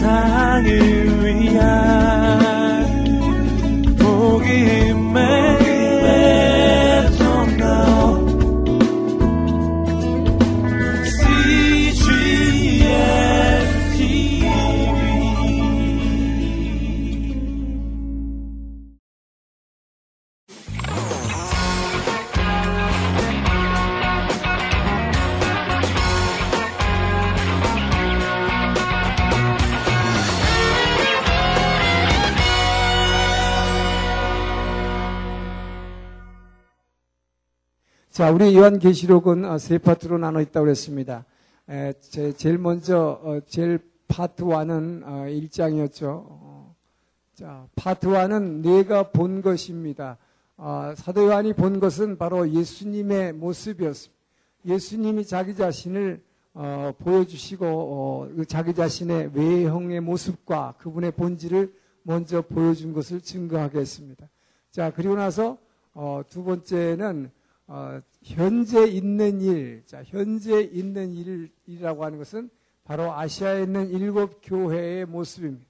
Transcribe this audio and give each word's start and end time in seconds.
세상을 0.00 1.26
위한 1.26 1.99
우리 38.30 38.56
요한계시록은 38.56 39.44
어, 39.44 39.58
세 39.58 39.78
파트로 39.78 40.18
나눠 40.18 40.40
있다고 40.40 40.64
그랬습니다. 40.64 41.24
에, 41.68 41.92
제, 42.00 42.32
제일 42.32 42.58
먼저, 42.58 43.20
어, 43.22 43.40
제일 43.46 43.80
파트 44.08 44.44
1은 44.44 45.02
어, 45.04 45.10
1장이었죠. 45.26 46.04
어, 46.04 46.74
자, 47.34 47.66
파트 47.74 48.08
1은 48.08 48.62
내가 48.62 49.10
본 49.10 49.42
것입니다. 49.42 50.18
어, 50.56 50.92
사도 50.94 51.24
요한이 51.24 51.54
본 51.54 51.80
것은 51.80 52.18
바로 52.18 52.50
예수님의 52.50 53.32
모습이었습니다. 53.32 54.20
예수님이 54.66 55.24
자기 55.24 55.54
자신을 55.56 56.22
어, 56.52 56.92
보여주시고 56.98 57.66
어, 57.66 58.28
그 58.36 58.44
자기 58.44 58.74
자신의 58.74 59.30
외형의 59.32 60.00
모습과 60.00 60.74
그분의 60.78 61.12
본질을 61.12 61.72
먼저 62.02 62.42
보여준 62.42 62.92
것을 62.92 63.22
증거하게 63.22 63.78
했습니다. 63.78 64.28
자 64.70 64.92
그리고 64.94 65.14
나서 65.14 65.56
어, 65.94 66.22
두 66.28 66.44
번째는 66.44 67.30
어, 67.66 68.00
현재 68.22 68.86
있는 68.86 69.40
일, 69.40 69.82
자, 69.86 70.02
현재 70.04 70.60
있는 70.60 71.14
일이라고 71.66 72.04
하는 72.04 72.18
것은 72.18 72.50
바로 72.84 73.12
아시아에 73.12 73.62
있는 73.62 73.88
일곱 73.90 74.40
교회의 74.42 75.06
모습입니다. 75.06 75.64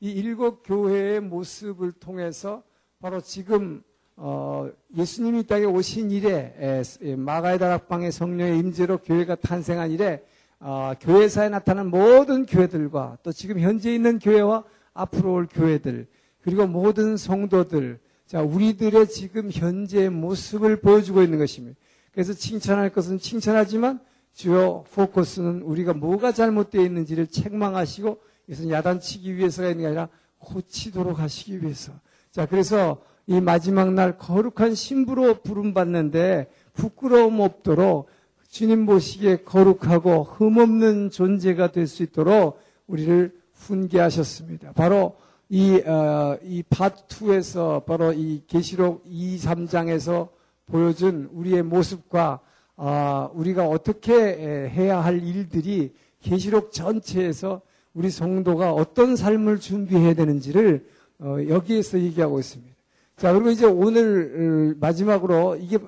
이 0.00 0.10
일곱 0.10 0.62
교회의 0.64 1.20
모습을 1.20 1.92
통해서 1.92 2.62
바로 3.00 3.20
지금 3.20 3.82
어, 4.16 4.70
예수님이 4.96 5.40
이 5.40 5.42
땅에 5.44 5.64
오신 5.64 6.10
이래 6.10 6.82
마가의 7.16 7.58
다락방의 7.58 8.12
성령의 8.12 8.58
임재로 8.58 8.98
교회가 8.98 9.36
탄생한 9.36 9.90
이래 9.90 10.22
어, 10.60 10.92
교회사에 11.00 11.48
나타난 11.48 11.88
모든 11.88 12.46
교회들과 12.46 13.18
또 13.22 13.32
지금 13.32 13.58
현재 13.58 13.92
있는 13.92 14.18
교회와 14.18 14.64
앞으로 14.92 15.32
올 15.32 15.48
교회들 15.50 16.06
그리고 16.42 16.66
모든 16.66 17.16
성도들 17.16 17.98
자 18.26 18.42
우리들의 18.42 19.08
지금 19.08 19.50
현재의 19.50 20.10
모습을 20.10 20.80
보여주고 20.80 21.22
있는 21.22 21.38
것입니다. 21.38 21.78
그래서 22.14 22.32
칭찬할 22.32 22.90
것은 22.90 23.18
칭찬하지만 23.18 24.00
주요 24.32 24.84
포커스는 24.94 25.62
우리가 25.62 25.94
뭐가 25.94 26.32
잘못되어 26.32 26.82
있는지를 26.82 27.26
책망하시고 27.26 28.18
이것은 28.48 28.70
야단치기 28.70 29.36
위해서가 29.36 29.68
있는 29.68 29.82
게 29.82 29.86
아니라 29.88 30.08
고치도록 30.38 31.18
하시기 31.18 31.62
위해서. 31.62 31.92
자, 32.30 32.46
그래서 32.46 33.02
이 33.26 33.40
마지막 33.40 33.92
날 33.92 34.18
거룩한 34.18 34.74
신부로 34.74 35.40
부름받는데 35.42 36.50
부끄러움 36.74 37.40
없도록 37.40 38.08
주님 38.48 38.86
보시기에 38.86 39.38
거룩하고 39.38 40.24
흠없는 40.24 41.10
존재가 41.10 41.72
될 41.72 41.86
수 41.86 42.02
있도록 42.02 42.60
우리를 42.86 43.34
훈계하셨습니다. 43.54 44.72
바로 44.72 45.16
이, 45.48 45.80
어, 45.80 46.38
이 46.42 46.62
파트 46.62 47.06
2에서 47.06 47.84
바로 47.84 48.12
이 48.12 48.42
계시록 48.46 49.02
2, 49.06 49.38
3장에서 49.38 50.28
보여준 50.66 51.28
우리의 51.32 51.62
모습과 51.62 52.40
어, 52.76 53.30
우리가 53.34 53.68
어떻게 53.68 54.14
해야 54.14 55.00
할 55.00 55.22
일들이 55.22 55.92
계시록 56.20 56.72
전체에서 56.72 57.60
우리 57.92 58.10
성도가 58.10 58.72
어떤 58.72 59.14
삶을 59.14 59.60
준비해야 59.60 60.14
되는지를 60.14 60.86
어, 61.20 61.36
여기에서 61.48 62.00
얘기하고 62.00 62.40
있습니다. 62.40 62.74
자 63.16 63.32
그리고 63.32 63.50
이제 63.50 63.66
오늘 63.66 64.74
어, 64.74 64.78
마지막으로 64.80 65.56
이게 65.56 65.78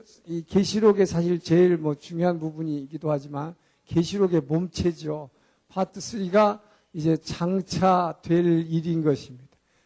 계시록의 0.46 1.06
사실 1.06 1.40
제일 1.40 1.76
뭐 1.76 1.94
중요한 1.94 2.38
부분이기도 2.38 3.10
하지만 3.10 3.54
계시록의 3.86 4.42
몸체죠. 4.42 5.30
파트 5.68 5.98
3가 5.98 6.60
이제 6.92 7.16
장차 7.16 8.14
될 8.22 8.44
일인 8.70 9.02
것입니다. 9.02 9.44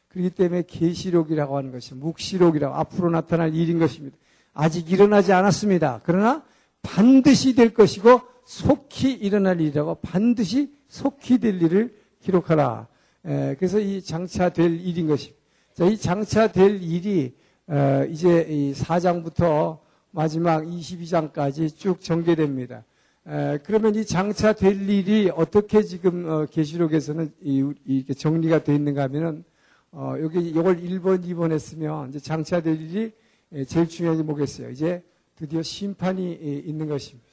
그렇기 0.09 0.31
때문에 0.31 0.65
계시록이라고 0.67 1.57
하는 1.57 1.73
것이 1.73 1.95
묵시록이라고 1.95 2.75
앞으로 2.75 3.11
나타날 3.11 3.55
일인 3.55 3.79
것입니다. 3.79 4.17
아직 4.53 4.91
일어나지 4.91 5.33
않았습니다. 5.33 6.01
그러나 6.05 6.43
반드시 6.83 7.55
될 7.55 7.73
것이고 7.75 8.21
속히 8.45 9.13
일어날 9.13 9.61
일이라고 9.61 9.97
반드시 9.97 10.73
속히 10.89 11.39
될 11.39 11.63
일을 11.63 11.95
기록하라. 12.21 12.89
에, 13.27 13.55
그래서 13.57 13.79
이 13.79 14.03
장차 14.03 14.49
될 14.49 14.81
일인 14.81 15.07
것입니다. 15.07 15.39
자, 15.75 15.85
이 15.85 15.97
장차 15.97 16.49
될 16.49 16.83
일이 16.83 17.35
어, 17.69 18.05
이제 18.11 18.47
이 18.49 18.73
4장부터 18.73 19.79
마지막 20.11 20.65
22장까지 20.65 21.77
쭉 21.77 22.01
전개됩니다. 22.01 22.85
에, 23.29 23.59
그러면 23.63 23.95
이 23.95 24.05
장차 24.05 24.53
될 24.53 24.89
일이 24.89 25.31
어떻게 25.35 25.83
지금 25.83 26.29
어, 26.29 26.47
계시록에서는 26.47 27.33
이, 27.43 27.73
이렇게 27.87 28.15
정리가 28.15 28.65
되어 28.65 28.75
있는가 28.75 29.05
하면은 29.05 29.45
어, 29.93 30.15
여기 30.21 30.41
이걸 30.41 30.81
1번, 30.81 31.25
2번 31.25 31.53
했으면 31.53 32.09
이제 32.09 32.19
장차 32.19 32.61
될 32.61 32.81
일이 32.81 33.01
예, 33.03 33.13
제일 33.67 33.89
중요한 33.89 34.17
게 34.17 34.23
뭐겠어요? 34.23 34.71
이제 34.71 35.03
드디어 35.35 35.61
심판이 35.61 36.39
예, 36.41 36.53
있는 36.55 36.87
것입니다. 36.87 37.29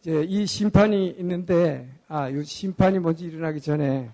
이제 0.00 0.24
이 0.26 0.46
심판이 0.46 1.14
있는데, 1.18 1.90
아, 2.08 2.30
이 2.30 2.42
심판이 2.42 2.98
먼저 2.98 3.26
일어나기 3.26 3.60
전에, 3.60 4.10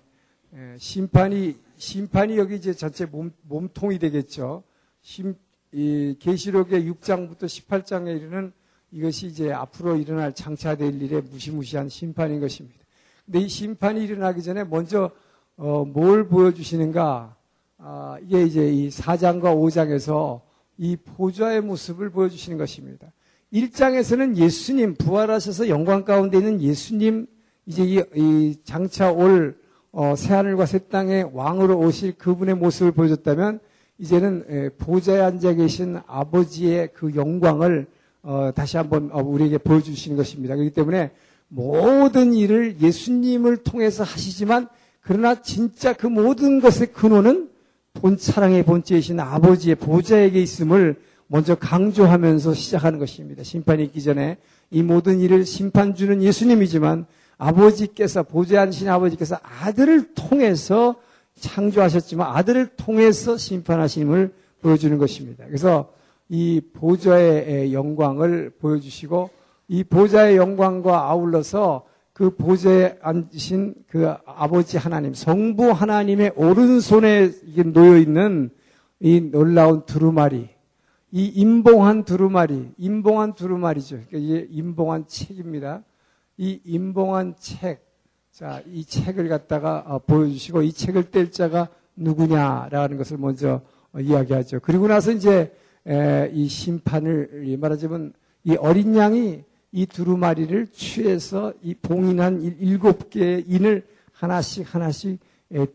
예, 0.53 0.75
심판이, 0.77 1.55
심판이 1.77 2.37
여기 2.37 2.55
이제 2.55 2.73
전체 2.73 3.05
몸, 3.05 3.31
몸통이 3.43 3.99
되겠죠. 3.99 4.63
심, 5.01 5.33
이, 5.71 6.13
계시록의 6.19 6.91
6장부터 6.91 7.43
18장에 7.43 8.17
이르는 8.17 8.51
이것이 8.91 9.27
이제 9.27 9.53
앞으로 9.53 9.95
일어날 9.95 10.33
장차될 10.33 11.01
일의 11.01 11.21
무시무시한 11.21 11.87
심판인 11.87 12.41
것입니다. 12.41 12.79
근데 13.25 13.39
이 13.39 13.47
심판이 13.47 14.03
일어나기 14.03 14.43
전에 14.43 14.65
먼저, 14.65 15.09
어, 15.55 15.85
뭘 15.85 16.27
보여주시는가? 16.27 17.33
아, 17.77 18.17
이게 18.23 18.43
이제 18.43 18.69
이 18.69 18.89
4장과 18.89 19.55
5장에서 19.55 20.48
이 20.79 20.95
보좌의 20.95 21.61
모습을 21.61 22.09
보여주시는 22.09 22.57
것입니다. 22.57 23.11
1장에서는 23.53 24.37
예수님 24.37 24.95
부활하셔서 24.95 25.67
영광 25.67 26.05
가운데 26.05 26.37
있는 26.37 26.61
예수님 26.61 27.27
이제 27.65 27.83
이, 27.83 28.01
이 28.15 28.55
장차 28.63 29.11
올 29.11 29.59
어, 29.91 30.15
새하늘과 30.15 30.65
새 30.65 30.79
땅의 30.87 31.31
왕으로 31.33 31.77
오실 31.79 32.13
그분의 32.17 32.55
모습을 32.55 32.93
보여줬다면 32.93 33.59
이제는 33.97 34.71
보좌에 34.77 35.19
앉아 35.19 35.55
계신 35.55 35.99
아버지의 36.07 36.93
그 36.93 37.13
영광을 37.13 37.87
어, 38.21 38.51
다시 38.55 38.77
한번 38.77 39.09
어, 39.11 39.21
우리에게 39.21 39.57
보여주시는 39.57 40.15
것입니다. 40.15 40.55
그렇기 40.55 40.73
때문에 40.73 41.11
모든 41.49 42.33
일을 42.33 42.79
예수님을 42.79 43.57
통해서 43.57 44.03
하시지만 44.03 44.69
그러나 45.01 45.41
진짜 45.41 45.91
그 45.91 46.07
모든 46.07 46.61
것의 46.61 46.93
근원은 46.93 47.48
본 47.99 48.15
사랑의 48.17 48.63
본체이신 48.63 49.19
아버지의 49.19 49.75
보좌에게 49.75 50.41
있음을 50.41 50.95
먼저 51.27 51.55
강조하면서 51.55 52.53
시작하는 52.53 52.97
것입니다. 52.97 53.43
심판이 53.43 53.83
있기 53.83 54.01
전에 54.01 54.37
이 54.71 54.81
모든 54.81 55.19
일을 55.19 55.45
심판 55.45 55.95
주는 55.95 56.23
예수님이지만 56.23 57.05
아버지께서 57.37 58.23
보좌 58.23 58.61
앉으신 58.61 58.87
아버지께서 58.87 59.37
아들을 59.43 60.13
통해서 60.13 60.95
창조하셨지만 61.39 62.35
아들을 62.35 62.67
통해서 62.77 63.37
심판하심을 63.37 64.33
보여주는 64.61 64.97
것입니다. 64.97 65.45
그래서 65.45 65.91
이 66.29 66.61
보좌의 66.73 67.73
영광을 67.73 68.51
보여주시고 68.59 69.29
이 69.67 69.83
보좌의 69.83 70.37
영광과 70.37 71.09
아울러서 71.09 71.83
그 72.19 72.35
보좌에 72.35 72.97
앉으신 73.01 73.75
그 73.87 74.13
아버지 74.25 74.77
하나님, 74.77 75.13
성부 75.13 75.71
하나님의 75.71 76.33
오른손에 76.35 77.31
놓여 77.71 77.97
있는 77.97 78.49
이 78.99 79.21
놀라운 79.21 79.85
두루마리, 79.85 80.49
이 81.11 81.25
임봉한 81.27 82.03
두루마리, 82.03 82.71
임봉한 82.77 83.35
두루마리죠. 83.35 84.01
그러니까 84.09 84.17
이게 84.17 84.47
임봉한 84.51 85.05
책입니다. 85.07 85.81
이 86.35 86.59
임봉한 86.65 87.35
책, 87.39 87.87
자, 88.33 88.61
이 88.69 88.83
책을 88.83 89.29
갖다가 89.29 89.85
어, 89.87 89.99
보여주시고 89.99 90.63
이 90.63 90.73
책을 90.73 91.11
뗄 91.11 91.31
자가 91.31 91.69
누구냐라는 91.95 92.97
것을 92.97 93.17
먼저 93.17 93.61
어, 93.93 93.99
이야기하죠. 94.01 94.59
그리고 94.59 94.89
나서 94.89 95.13
이제 95.13 95.55
이 96.33 96.49
심판을 96.49 97.55
말하자면 97.57 98.11
이 98.43 98.57
어린 98.57 98.97
양이 98.97 99.45
이 99.71 99.85
두루마리를 99.85 100.67
취해서 100.67 101.53
이 101.61 101.75
봉인한 101.75 102.41
일곱 102.59 103.09
개의 103.09 103.45
인을 103.47 103.83
하나씩 104.13 104.73
하나씩 104.73 105.19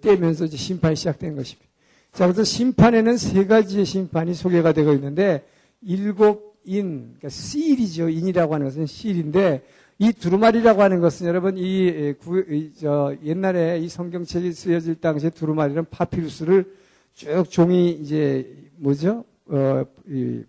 떼면서 0.01 0.47
이제 0.47 0.57
심판이 0.57 0.97
시작된 0.97 1.37
것입니다. 1.37 1.69
자, 2.13 2.27
그래서 2.27 2.45
심판에는 2.45 3.17
세 3.17 3.47
가지의 3.47 3.85
심판이 3.85 4.35
소개가 4.35 4.73
되고 4.73 4.93
있는데 4.93 5.45
일곱 5.83 6.55
인, 6.65 7.15
그러니까 7.19 7.29
실이죠. 7.29 8.09
인이라고 8.09 8.55
하는 8.55 8.67
것은 8.67 8.87
실인데 8.87 9.63
이 9.99 10.13
두루마리라고 10.13 10.83
하는 10.83 11.01
것은 11.01 11.27
여러분 11.27 11.57
이, 11.59 12.15
구, 12.19 12.41
이, 12.41 12.73
저, 12.75 13.15
옛날에 13.25 13.79
이 13.79 13.89
성경책이 13.89 14.53
쓰여질 14.53 15.01
당시에 15.01 15.31
두루마리는 15.31 15.85
파피루스를 15.91 16.73
쭉 17.15 17.45
종이 17.51 17.91
이제 17.91 18.51
뭐죠? 18.77 19.25
어, 19.47 19.85
이, 20.09 20.43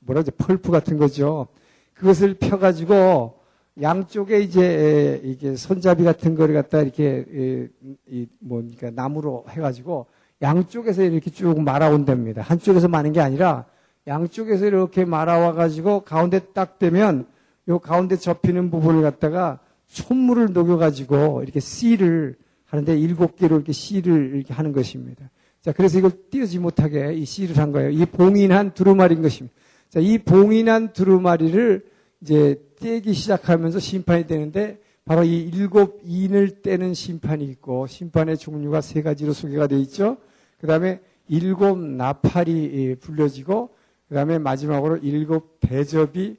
뭐라 0.00 0.22
죠 0.22 0.32
펄프 0.32 0.70
같은 0.70 0.98
거죠. 0.98 1.48
그것을 1.94 2.34
펴가지고 2.34 3.34
양쪽에 3.80 4.40
이제 4.40 5.20
이게 5.24 5.56
손잡이 5.56 6.04
같은 6.04 6.34
거를 6.34 6.54
갖다 6.54 6.80
이렇게 6.80 7.68
이 8.08 8.26
뭡니까 8.38 8.90
나무로 8.90 9.46
해가지고 9.48 10.06
양쪽에서 10.42 11.02
이렇게 11.02 11.30
쭉 11.30 11.60
말아온답니다. 11.60 12.42
한쪽에서 12.42 12.88
마는 12.88 13.12
게 13.12 13.20
아니라 13.20 13.64
양쪽에서 14.06 14.66
이렇게 14.66 15.04
말아와가지고 15.04 16.00
가운데 16.00 16.40
딱 16.52 16.78
되면 16.78 17.26
요 17.68 17.78
가운데 17.78 18.16
접히는 18.16 18.70
부분을 18.70 19.02
갖다가 19.02 19.60
촛물을 19.88 20.52
녹여가지고 20.52 21.42
이렇게 21.42 21.60
씨를 21.60 22.36
하는데 22.66 22.98
일곱 22.98 23.36
개로 23.36 23.56
이렇게 23.56 23.72
씨를 23.72 24.34
이렇게 24.34 24.52
하는 24.52 24.72
것입니다. 24.72 25.30
자, 25.62 25.72
그래서 25.72 25.98
이걸 25.98 26.10
띄우지 26.30 26.58
못하게 26.58 27.14
이 27.14 27.24
씨를 27.24 27.56
한 27.56 27.72
거예요. 27.72 27.90
이 27.90 28.04
봉인한 28.04 28.74
두루마리인 28.74 29.22
것입니다. 29.22 29.56
자, 29.94 30.00
이 30.00 30.18
봉인한 30.18 30.92
두루마리를 30.92 31.86
이제 32.20 32.60
떼기 32.80 33.14
시작하면서 33.14 33.78
심판이 33.78 34.26
되는데 34.26 34.80
바로 35.04 35.22
이 35.22 35.38
일곱 35.42 36.00
인을 36.04 36.62
떼는 36.62 36.94
심판이 36.94 37.44
있고 37.44 37.86
심판의 37.86 38.36
종류가 38.36 38.80
세 38.80 39.02
가지로 39.02 39.32
소개가 39.32 39.68
되어 39.68 39.78
있죠. 39.78 40.16
그 40.60 40.66
다음에 40.66 41.00
일곱 41.28 41.78
나팔이 41.78 42.96
불려지고 43.02 43.70
그 44.08 44.16
다음에 44.16 44.40
마지막으로 44.40 44.96
일곱 44.96 45.60
대접이 45.60 46.38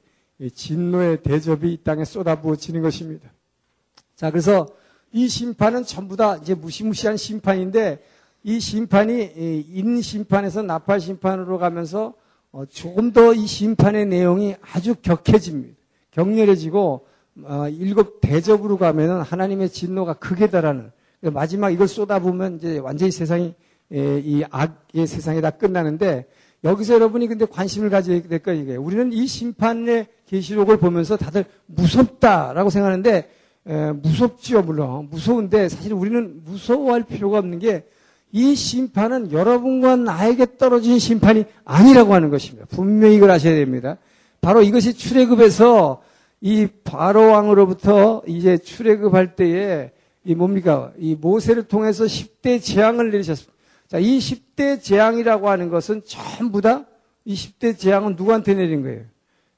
진노의 0.52 1.22
대접이 1.22 1.72
이 1.72 1.76
땅에 1.82 2.04
쏟아부어지는 2.04 2.82
것입니다. 2.82 3.30
자, 4.16 4.30
그래서 4.30 4.66
이 5.12 5.28
심판은 5.28 5.84
전부 5.84 6.14
다 6.14 6.36
이제 6.36 6.54
무시무시한 6.54 7.16
심판인데 7.16 8.04
이 8.42 8.60
심판이 8.60 9.64
인 9.66 10.02
심판에서 10.02 10.60
나팔 10.60 11.00
심판으로 11.00 11.56
가면서 11.56 12.08
어, 12.08 12.12
조금 12.64 13.12
더 13.12 13.34
이 13.34 13.46
심판의 13.46 14.06
내용이 14.06 14.54
아주 14.72 14.94
격해집니다. 15.02 15.76
격렬해지고 16.12 17.06
어, 17.44 17.68
일곱 17.68 18.20
대접으로 18.20 18.78
가면은 18.78 19.20
하나님의 19.20 19.68
진노가 19.68 20.14
크게 20.14 20.48
달하는 20.48 20.90
마지막 21.20 21.70
이걸 21.70 21.86
쏟아부으면 21.88 22.56
이제 22.56 22.78
완전히 22.78 23.10
세상이 23.10 23.54
이 23.90 24.44
악의 24.50 25.06
세상이 25.06 25.40
다 25.40 25.50
끝나는데 25.50 26.26
여기서 26.64 26.94
여러분이 26.94 27.26
근데 27.28 27.44
관심을 27.44 27.90
가져야 27.90 28.22
될 28.22 28.38
거예요. 28.38 28.62
이게 28.62 28.76
우리는 28.76 29.12
이 29.12 29.26
심판의 29.26 30.06
계시록을 30.26 30.78
보면서 30.78 31.16
다들 31.16 31.44
무섭다라고 31.66 32.70
생각하는데 32.70 33.30
에, 33.68 33.92
무섭지요 33.92 34.62
물론 34.62 35.08
무서운데 35.10 35.68
사실 35.68 35.92
우리는 35.92 36.42
무서워할 36.44 37.04
필요가 37.04 37.38
없는 37.38 37.58
게 37.58 37.84
이 38.32 38.54
심판은 38.54 39.32
여러분과 39.32 39.96
나에게 39.96 40.58
떨어진 40.58 40.98
심판이 40.98 41.44
아니라고 41.64 42.14
하는 42.14 42.30
것입니다. 42.30 42.66
분명히 42.70 43.16
이걸 43.16 43.30
아셔야 43.30 43.54
됩니다. 43.54 43.96
바로 44.40 44.62
이것이 44.62 44.94
출애굽에서 44.94 46.02
이 46.40 46.68
바로 46.84 47.30
왕으로부터 47.32 48.22
이제 48.26 48.58
출애굽할 48.58 49.36
때에 49.36 49.92
이 50.24 50.34
뭡니까 50.34 50.92
이 50.98 51.14
모세를 51.14 51.64
통해서 51.64 52.04
10대 52.04 52.62
재앙을 52.62 53.10
내리셨습니다. 53.10 53.54
자, 53.88 53.98
이 53.98 54.18
10대 54.18 54.82
재앙이라고 54.82 55.48
하는 55.48 55.70
것은 55.70 56.02
전부 56.04 56.60
다 56.60 56.84
이 57.26 57.34
10대 57.34 57.76
재앙은 57.76 58.14
누구한테 58.16 58.54
내린 58.54 58.82
거예요? 58.82 59.02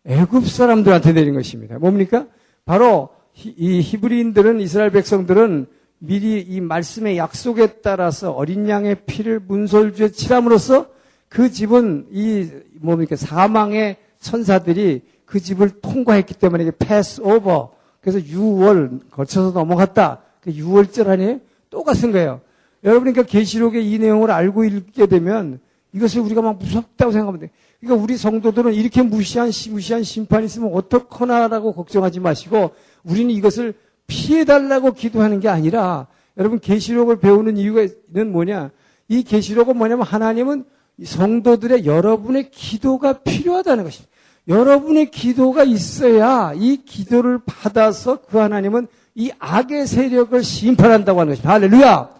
애굽 0.06 0.48
사람들한테 0.48 1.12
내린 1.12 1.34
것입니다. 1.34 1.78
뭡니까? 1.78 2.26
바로 2.64 3.10
이 3.34 3.80
히브리인들은 3.80 4.58
이스라엘 4.60 4.90
백성들은 4.90 5.66
미리 5.98 6.40
이 6.40 6.60
말씀의 6.60 7.16
약속에 7.16 7.80
따라서 7.82 8.30
어린 8.30 8.68
양의 8.68 9.04
피를 9.06 9.40
문설주에 9.40 10.10
칠함으로써 10.10 10.86
그 11.28 11.50
집은 11.50 12.06
이 12.12 12.48
뭡니까 12.74 13.16
사망의 13.16 13.96
천사들이 14.20 15.02
그 15.24 15.40
집을 15.40 15.80
통과했기 15.80 16.34
때문에 16.34 16.64
이게 16.64 16.72
패스 16.78 17.20
오버 17.20 17.72
그래서 18.00 18.18
6월 18.20 19.10
거쳐서 19.10 19.50
넘어갔다. 19.50 20.22
그 20.40 20.52
6월절 20.52 21.08
아니에요? 21.08 21.40
똑같은 21.68 22.12
거예요. 22.12 22.40
여러분이 22.84 23.12
그러니까 23.12 23.30
계시록의 23.30 23.90
이 23.90 23.98
내용을 23.98 24.30
알고 24.30 24.64
읽게 24.64 25.06
되면 25.06 25.60
이것을 25.92 26.20
우리가 26.20 26.40
막 26.40 26.58
무섭다고 26.58 27.12
생각하면 27.12 27.40
돼. 27.40 27.50
그러니까 27.80 28.02
우리 28.02 28.16
성도들은 28.16 28.74
이렇게 28.74 29.02
무시한 29.02 29.50
무시한 29.70 30.02
심판이 30.02 30.46
있으면 30.46 30.72
어떡하나라고 30.72 31.74
걱정하지 31.74 32.20
마시고 32.20 32.70
우리는 33.04 33.30
이것을 33.30 33.74
피해 34.08 34.44
달라고 34.44 34.92
기도하는 34.92 35.38
게 35.38 35.48
아니라 35.48 36.08
여러분 36.36 36.58
계시록을 36.58 37.20
배우는 37.20 37.56
이유가는 37.56 38.32
뭐냐? 38.32 38.70
이 39.06 39.22
계시록은 39.22 39.76
뭐냐면 39.76 40.04
하나님은 40.04 40.64
성도들의 41.04 41.86
여러분의 41.86 42.50
기도가 42.50 43.20
필요하다는 43.20 43.84
것입니다. 43.84 44.12
여러분의 44.48 45.10
기도가 45.10 45.62
있어야 45.62 46.52
이 46.56 46.78
기도를 46.84 47.40
받아서 47.44 48.22
그 48.22 48.38
하나님은 48.38 48.88
이 49.14 49.30
악의 49.38 49.86
세력을 49.86 50.42
심판한다고 50.42 51.20
하는 51.20 51.32
것입니다. 51.32 51.52
할렐루야! 51.52 52.18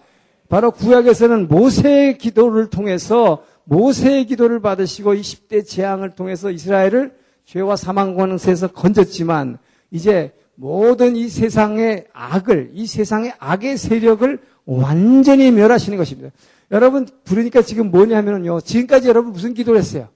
바로 0.49 0.70
구약에서는 0.70 1.49
모세의 1.49 2.19
기도를 2.19 2.70
통해서 2.70 3.44
모세의 3.64 4.26
기도를 4.26 4.61
받으시고 4.61 5.14
20대 5.14 5.67
재앙을 5.67 6.11
통해서 6.11 6.50
이스라엘을 6.50 7.14
죄와 7.44 7.76
사망 7.76 8.14
권세에서 8.14 8.69
건졌지만 8.69 9.58
이제 9.90 10.32
모든 10.60 11.14
이 11.14 11.28
세상의 11.28 12.08
악을 12.12 12.72
이 12.75 12.84
세상의 12.87 13.32
악의 13.38 13.78
세력을 13.78 14.38
완전히 14.66 15.52
멸하시는 15.52 15.96
것입니다. 15.96 16.31
여러분 16.72 17.06
부르니까 17.22 17.62
지금 17.62 17.93
뭐냐면요. 17.93 18.60
지금까지 18.62 19.08
여러분 19.08 19.32
무슨 19.32 19.55
기도를 19.55 19.78
했어요? 19.78 20.08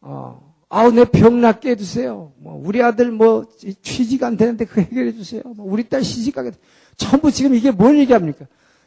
어, 0.00 0.52
아우 0.68 0.90
내 0.90 1.04
병 1.04 1.40
낫게 1.40 1.70
해주세요. 1.70 2.32
뭐 2.38 2.60
우리 2.62 2.82
아들 2.82 3.12
뭐 3.12 3.46
취직 3.80 4.24
안 4.24 4.36
되는데 4.36 4.64
그 4.64 4.80
해결해 4.80 5.12
주세요. 5.12 5.42
뭐 5.44 5.64
우리 5.70 5.88
딸 5.88 6.02
시집 6.02 6.34
가게 6.34 6.50
전부 6.96 7.30
지금 7.30 7.54
이게 7.54 7.70
뭘 7.70 7.98
얘기합니까? 8.00 8.46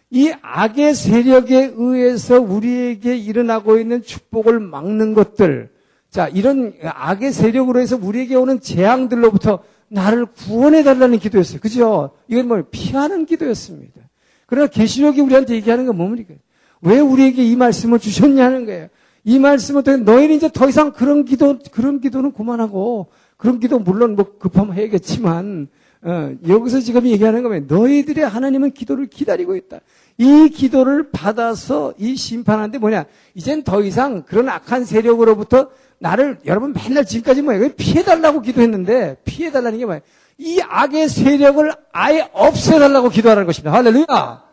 이 0.09 0.33
악의 0.41 0.93
세력에 0.93 1.71
의해서 1.73 2.41
우리에게 2.41 3.15
일어나고 3.15 3.77
있는 3.77 4.03
축복을 4.03 4.59
막는 4.59 5.13
것들, 5.13 5.69
자, 6.09 6.27
이런 6.27 6.73
악의 6.83 7.31
세력으로 7.31 7.79
해서 7.79 7.97
우리에게 7.99 8.35
오는 8.35 8.59
재앙들로부터 8.59 9.63
나를 9.91 10.25
구원해 10.25 10.83
달라는 10.83 11.19
기도였어요. 11.19 11.59
그죠? 11.59 12.11
이건 12.29 12.47
뭘 12.47 12.63
피하는 12.71 13.25
기도였습니다. 13.25 14.01
그러나 14.45 14.67
계시록이 14.67 15.19
우리한테 15.19 15.53
얘기하는 15.55 15.85
건 15.85 15.97
뭡니까? 15.97 16.33
왜 16.81 16.99
우리에게 16.99 17.43
이 17.43 17.55
말씀을 17.57 17.99
주셨냐는 17.99 18.65
거예요. 18.65 18.87
이 19.23 19.37
말씀을 19.37 19.83
통해 19.83 19.97
너희는 19.97 20.35
이제 20.35 20.49
더 20.51 20.67
이상 20.67 20.93
그런 20.93 21.25
기도, 21.25 21.59
그런 21.71 21.99
기도는 21.99 22.31
그만하고, 22.31 23.07
그런 23.37 23.59
기도 23.59 23.79
물론 23.79 24.15
뭐 24.15 24.37
급하면 24.39 24.75
해야겠지만, 24.75 25.67
어, 26.03 26.33
여기서 26.47 26.79
지금 26.79 27.05
얘기하는 27.05 27.43
거면 27.43 27.67
너희들의 27.67 28.27
하나님은 28.27 28.71
기도를 28.71 29.07
기다리고 29.07 29.55
있다. 29.55 29.81
이 30.17 30.49
기도를 30.49 31.11
받아서 31.11 31.93
이 31.97 32.15
심판하는데 32.15 32.77
뭐냐? 32.77 33.05
이젠 33.35 33.63
더 33.63 33.81
이상 33.83 34.23
그런 34.23 34.49
악한 34.49 34.85
세력으로부터 34.85 35.69
나를 36.01 36.39
여러분 36.47 36.73
맨날 36.73 37.05
지금까지 37.05 37.43
뭐예요? 37.43 37.69
피해달라고 37.77 38.41
기도했는데 38.41 39.17
피해달라는 39.23 39.77
게 39.77 39.85
뭐예요? 39.85 40.01
이 40.39 40.59
악의 40.59 41.07
세력을 41.07 41.71
아예 41.91 42.27
없애달라고 42.33 43.09
기도하는 43.09 43.45
것입니다. 43.45 43.71
할렐루야! 43.71 44.43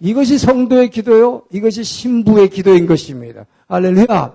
이것이 0.00 0.36
성도의 0.36 0.90
기도요. 0.90 1.44
이것이 1.50 1.82
신부의 1.82 2.50
기도인 2.50 2.86
것입니다. 2.86 3.46
할렐루야! 3.68 4.34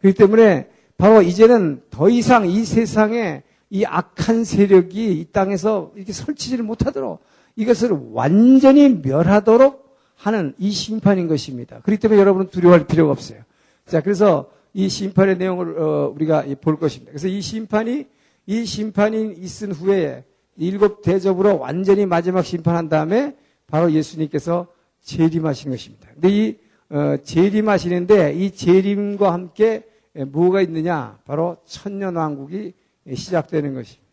그렇기 0.00 0.16
때문에 0.16 0.68
바로 0.96 1.20
이제는 1.20 1.82
더 1.90 2.08
이상 2.08 2.48
이 2.48 2.64
세상에 2.64 3.42
이 3.68 3.84
악한 3.84 4.44
세력이 4.44 5.12
이 5.12 5.26
땅에서 5.30 5.92
이렇게 5.94 6.14
설치지를 6.14 6.64
못하도록 6.64 7.20
이것을 7.56 7.90
완전히 8.12 8.88
멸하도록 8.88 9.94
하는 10.16 10.54
이 10.58 10.70
심판인 10.70 11.28
것입니다. 11.28 11.80
그렇기 11.82 12.00
때문에 12.00 12.18
여러분은 12.18 12.48
두려워할 12.48 12.86
필요가 12.86 13.12
없어요. 13.12 13.40
자, 13.86 14.00
그래서 14.00 14.48
이 14.74 14.88
심판의 14.88 15.38
내용을 15.38 15.78
어, 15.78 16.12
우리가 16.14 16.44
볼 16.60 16.78
것입니다. 16.78 17.12
그래서 17.12 17.28
이 17.28 17.40
심판이 17.40 18.06
이 18.46 18.64
심판이 18.64 19.34
있은 19.38 19.72
후에 19.72 20.24
일곱 20.56 21.02
대접으로 21.02 21.58
완전히 21.58 22.06
마지막 22.06 22.42
심판한 22.42 22.88
다음에 22.88 23.36
바로 23.66 23.92
예수님께서 23.92 24.66
재림하신 25.02 25.70
것입니다. 25.70 26.08
근데 26.14 26.28
이 26.30 26.58
어, 26.90 27.16
재림하시는데 27.22 28.34
이 28.34 28.50
재림과 28.50 29.32
함께 29.32 29.84
뭐가 30.14 30.62
있느냐? 30.62 31.18
바로 31.26 31.58
천년 31.66 32.16
왕국이 32.16 32.72
시작되는 33.14 33.74
것입니다. 33.74 34.08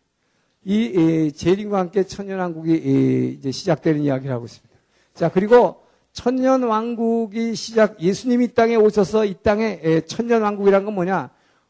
이 0.64 1.32
재림과 1.34 1.78
함께 1.78 2.02
천년 2.04 2.38
왕국이 2.38 3.36
이제 3.38 3.50
시작되는 3.50 4.02
이야기를 4.02 4.34
하고 4.34 4.44
있습니다. 4.44 4.76
자, 5.14 5.30
그리고 5.30 5.85
천년 6.16 6.62
왕국이 6.62 7.54
시작, 7.54 8.00
예수님이 8.00 8.54
땅에 8.54 8.74
오셔서 8.74 9.26
이 9.26 9.34
땅에 9.42 10.00
천년 10.06 10.40
왕국이란 10.40 10.86
건 10.86 10.94
뭐냐? 10.94 11.28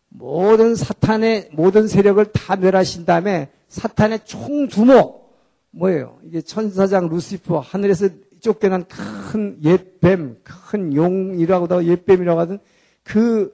모든 0.08 0.76
사탄의 0.76 1.50
모든 1.52 1.88
세력을 1.88 2.24
다 2.26 2.54
멸하신 2.54 3.04
다음에 3.04 3.48
사탄의 3.68 4.20
총두목 4.24 5.36
뭐예요? 5.72 6.18
이게 6.24 6.40
천사장 6.40 7.08
루시퍼 7.08 7.58
하늘에서 7.58 8.08
쫓겨난 8.40 8.84
큰 8.86 9.58
옛뱀, 9.64 10.36
큰 10.44 10.94
용이라고 10.94 11.66
도 11.66 11.84
옛뱀이라고 11.84 12.40
하든 12.42 12.58
그, 13.02 13.52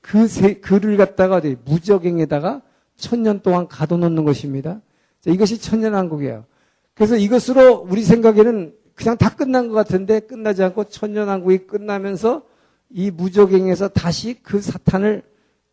그 0.00 0.26
세, 0.26 0.54
그를 0.54 0.96
갖다가 0.96 1.40
무적행에다가 1.64 2.62
천년 2.96 3.42
동안 3.42 3.68
가둬놓는 3.68 4.24
것입니다. 4.24 4.80
자, 5.20 5.30
이것이 5.30 5.60
천년왕국이에요. 5.60 6.46
그래서 6.94 7.16
이것으로 7.16 7.86
우리 7.88 8.02
생각에는 8.02 8.81
그냥 9.02 9.16
다 9.16 9.30
끝난 9.30 9.66
것 9.66 9.74
같은데 9.74 10.20
끝나지 10.20 10.62
않고 10.62 10.84
천년왕국이 10.84 11.66
끝나면서 11.66 12.42
이 12.88 13.10
무적행에서 13.10 13.88
다시 13.88 14.38
그 14.42 14.60
사탄을 14.60 15.22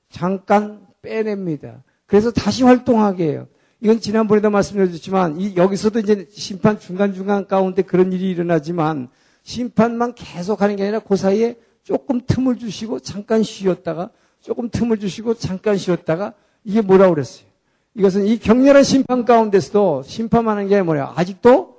잠깐 0.09 0.87
빼냅니다. 1.03 1.83
그래서 2.07 2.31
다시 2.31 2.63
활동하게 2.63 3.25
해요. 3.25 3.47
이건 3.81 3.99
지난번에도 3.99 4.49
말씀드렸지만 4.49 5.39
이 5.39 5.55
여기서도 5.55 5.99
이제 5.99 6.27
심판 6.31 6.79
중간중간 6.79 7.45
가운데 7.45 7.83
그런 7.83 8.11
일이 8.11 8.31
일어나지만 8.31 9.09
심판만 9.43 10.15
계속하는 10.15 10.75
게 10.75 10.83
아니라 10.83 10.97
그 10.97 11.15
사이에 11.15 11.55
조금 11.83 12.21
틈을 12.25 12.57
주시고 12.57 13.01
잠깐 13.01 13.43
쉬었다가 13.43 14.09
조금 14.41 14.69
틈을 14.69 14.97
주시고 14.97 15.35
잠깐 15.35 15.77
쉬었다가 15.77 16.33
이게 16.63 16.81
뭐라고 16.81 17.13
그랬어요? 17.13 17.45
이것은 17.93 18.25
이 18.25 18.39
격렬한 18.39 18.81
심판 18.83 19.23
가운데서도 19.23 20.01
심판하는 20.03 20.67
게 20.67 20.81
뭐냐? 20.81 21.13
아직도 21.15 21.78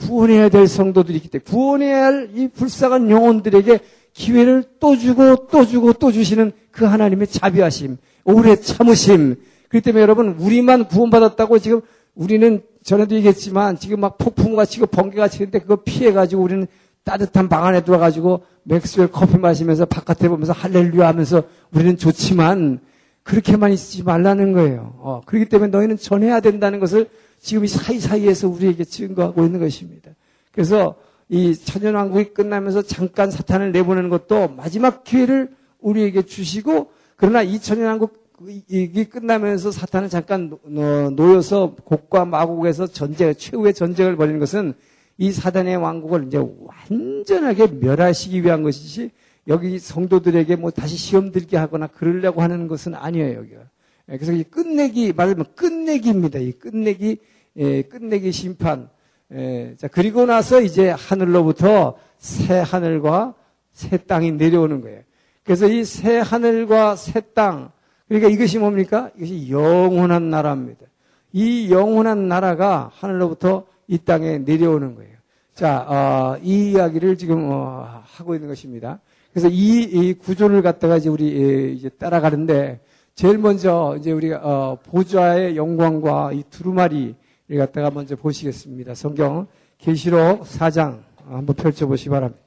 구원해야 0.00 0.48
될 0.48 0.66
성도들이 0.68 1.16
있기 1.18 1.28
때문에 1.28 1.44
구원해야 1.44 2.04
할 2.04 2.30
이 2.34 2.48
불쌍한 2.48 3.10
영혼들에게 3.10 3.80
기회를 4.12 4.64
또 4.80 4.96
주고 4.96 5.46
또 5.50 5.66
주고 5.66 5.92
또 5.92 6.10
주시는 6.12 6.52
그 6.70 6.84
하나님의 6.84 7.26
자비하심, 7.28 7.96
오래 8.24 8.56
참으심. 8.56 9.36
그렇기 9.68 9.84
때문에 9.84 10.02
여러분 10.02 10.36
우리만 10.38 10.88
구원받았다고 10.88 11.58
지금 11.58 11.80
우리는 12.14 12.62
전에도 12.82 13.14
얘기했지만 13.14 13.78
지금 13.78 14.00
막 14.00 14.16
폭풍과 14.16 14.64
치고 14.64 14.86
번개가 14.86 15.28
치는데 15.28 15.58
그거 15.60 15.76
피해가지고 15.76 16.42
우리는 16.42 16.66
따뜻한 17.04 17.48
방 17.48 17.64
안에 17.64 17.82
들어가지고 17.82 18.42
맥스웰 18.64 19.08
커피 19.12 19.38
마시면서 19.38 19.86
바깥에 19.86 20.28
보면서 20.28 20.52
할렐루야 20.52 21.06
하면서 21.06 21.42
우리는 21.72 21.96
좋지만 21.96 22.80
그렇게만 23.22 23.72
있지 23.72 24.02
말라는 24.02 24.52
거예요. 24.52 24.94
어, 24.98 25.20
그렇기 25.26 25.48
때문에 25.48 25.70
너희는 25.70 25.98
전해야 25.98 26.40
된다는 26.40 26.80
것을 26.80 27.08
지금 27.40 27.64
이 27.64 27.68
사이사이에서 27.68 28.48
우리에게 28.48 28.84
증거하고 28.84 29.44
있는 29.44 29.60
것입니다. 29.60 30.10
그래서 30.52 30.96
이 31.28 31.54
천연왕국이 31.54 32.34
끝나면서 32.34 32.82
잠깐 32.82 33.30
사탄을 33.30 33.72
내보내는 33.72 34.10
것도 34.10 34.48
마지막 34.48 35.04
기회를 35.04 35.54
우리에게 35.80 36.22
주시고 36.22 36.90
그러나 37.16 37.42
이 37.42 37.58
천연왕국이 37.58 39.04
끝나면서 39.10 39.70
사탄을 39.70 40.08
잠깐 40.08 40.56
놓여서 40.64 41.76
곡과 41.84 42.24
마곡에서 42.24 42.86
전쟁, 42.86 43.34
최후의 43.34 43.74
전쟁을 43.74 44.16
벌이는 44.16 44.38
것은 44.38 44.74
이 45.18 45.32
사단의 45.32 45.76
왕국을 45.76 46.26
이제 46.26 46.38
완전하게 46.38 47.68
멸하시기 47.80 48.44
위한 48.44 48.62
것이지 48.62 49.10
여기 49.48 49.78
성도들에게 49.78 50.56
뭐 50.56 50.70
다시 50.70 50.96
시험 50.96 51.30
들게 51.30 51.56
하거나 51.56 51.86
그러려고 51.86 52.42
하는 52.42 52.68
것은 52.68 52.94
아니에요, 52.94 53.38
여기가. 53.38 53.62
예, 54.10 54.16
그래서 54.16 54.32
이 54.32 54.44
끝내기, 54.44 55.12
말하면 55.12 55.46
끝내기입니다. 55.54 56.38
이 56.38 56.52
끝내기, 56.52 57.18
예, 57.56 57.82
끝내기 57.82 58.32
심판. 58.32 58.88
예, 59.32 59.74
자, 59.76 59.88
그리고 59.88 60.26
나서 60.26 60.60
이제 60.60 60.90
하늘로부터 60.90 61.96
새 62.18 62.58
하늘과 62.60 63.34
새 63.72 63.96
땅이 63.98 64.32
내려오는 64.32 64.80
거예요. 64.80 65.02
그래서 65.44 65.68
이 65.68 65.84
새 65.84 66.18
하늘과 66.18 66.96
새 66.96 67.20
땅, 67.34 67.70
그러니까 68.08 68.28
이것이 68.30 68.58
뭡니까? 68.58 69.10
이것이 69.16 69.50
영원한 69.50 70.30
나라입니다. 70.30 70.86
이 71.32 71.70
영원한 71.70 72.28
나라가 72.28 72.90
하늘로부터 72.94 73.66
이 73.88 73.98
땅에 73.98 74.38
내려오는 74.38 74.94
거예요. 74.94 75.16
자, 75.54 75.84
어, 75.88 76.38
이 76.42 76.72
이야기를 76.72 77.16
지금 77.18 77.50
어, 77.50 78.02
하고 78.04 78.34
있는 78.34 78.48
것입니다. 78.48 79.00
그래서 79.32 79.48
이, 79.48 79.82
이, 79.82 80.14
구조를 80.14 80.62
갖다가 80.62 80.96
이제 80.96 81.08
우리 81.08 81.36
예, 81.36 81.72
이제 81.72 81.88
따라가는데 81.88 82.80
제일 83.16 83.38
먼저 83.38 83.96
이제 83.98 84.12
우리가 84.12 84.40
어, 84.42 84.78
보좌의 84.90 85.56
영광과 85.56 86.32
이 86.34 86.42
두루마리를 86.50 87.14
갖다가 87.56 87.90
먼저 87.90 88.14
보시겠습니다. 88.14 88.94
성경 88.94 89.46
계시록 89.78 90.42
4장 90.42 90.98
한번 91.26 91.56
펼쳐 91.56 91.86
보시기 91.86 92.10
바랍니다. 92.10 92.42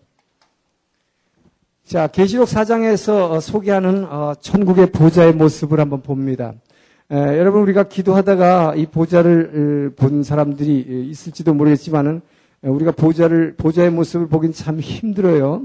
자, 1.84 2.06
계시록 2.06 2.48
4장에서 2.48 3.32
어, 3.32 3.40
소개하는 3.40 4.06
어, 4.12 4.36
천국의 4.40 4.92
보좌의 4.92 5.34
모습을 5.34 5.80
한번 5.80 6.04
봅니다. 6.04 6.54
에, 7.10 7.16
여러분 7.16 7.64
우리가 7.64 7.86
기도하다가 7.86 8.76
이 8.76 8.86
보좌를 8.86 9.94
본 9.96 10.22
사람들이 10.22 11.08
있을지도 11.10 11.56
모르겠지만은 11.56 12.22
우리가 12.62 12.92
보좌를 12.92 13.56
보좌의 13.56 13.90
모습을 13.90 14.28
보긴 14.28 14.54
참 14.54 14.80
힘들어요. 14.80 15.64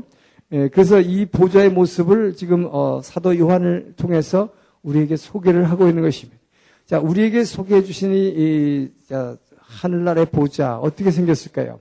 에, 0.51 0.69
그래서 0.69 0.99
이 0.99 1.27
보좌의 1.27 1.69
모습을 1.69 2.37
지금 2.37 2.67
어, 2.73 3.03
사도 3.03 3.39
요한을 3.39 3.93
통해서 3.99 4.49
우리에게 4.85 5.17
소개를 5.17 5.69
하고 5.71 5.89
있는 5.89 6.03
것입니다. 6.03 6.41
자, 6.87 7.01
우리에게 7.01 7.45
소개해 7.45 7.83
주신 7.83 8.15
이, 8.15 8.91
자, 9.09 9.37
하늘나라의 9.59 10.27
보좌 10.27 10.79
어떻게 10.79 11.11
생겼을까요? 11.11 11.81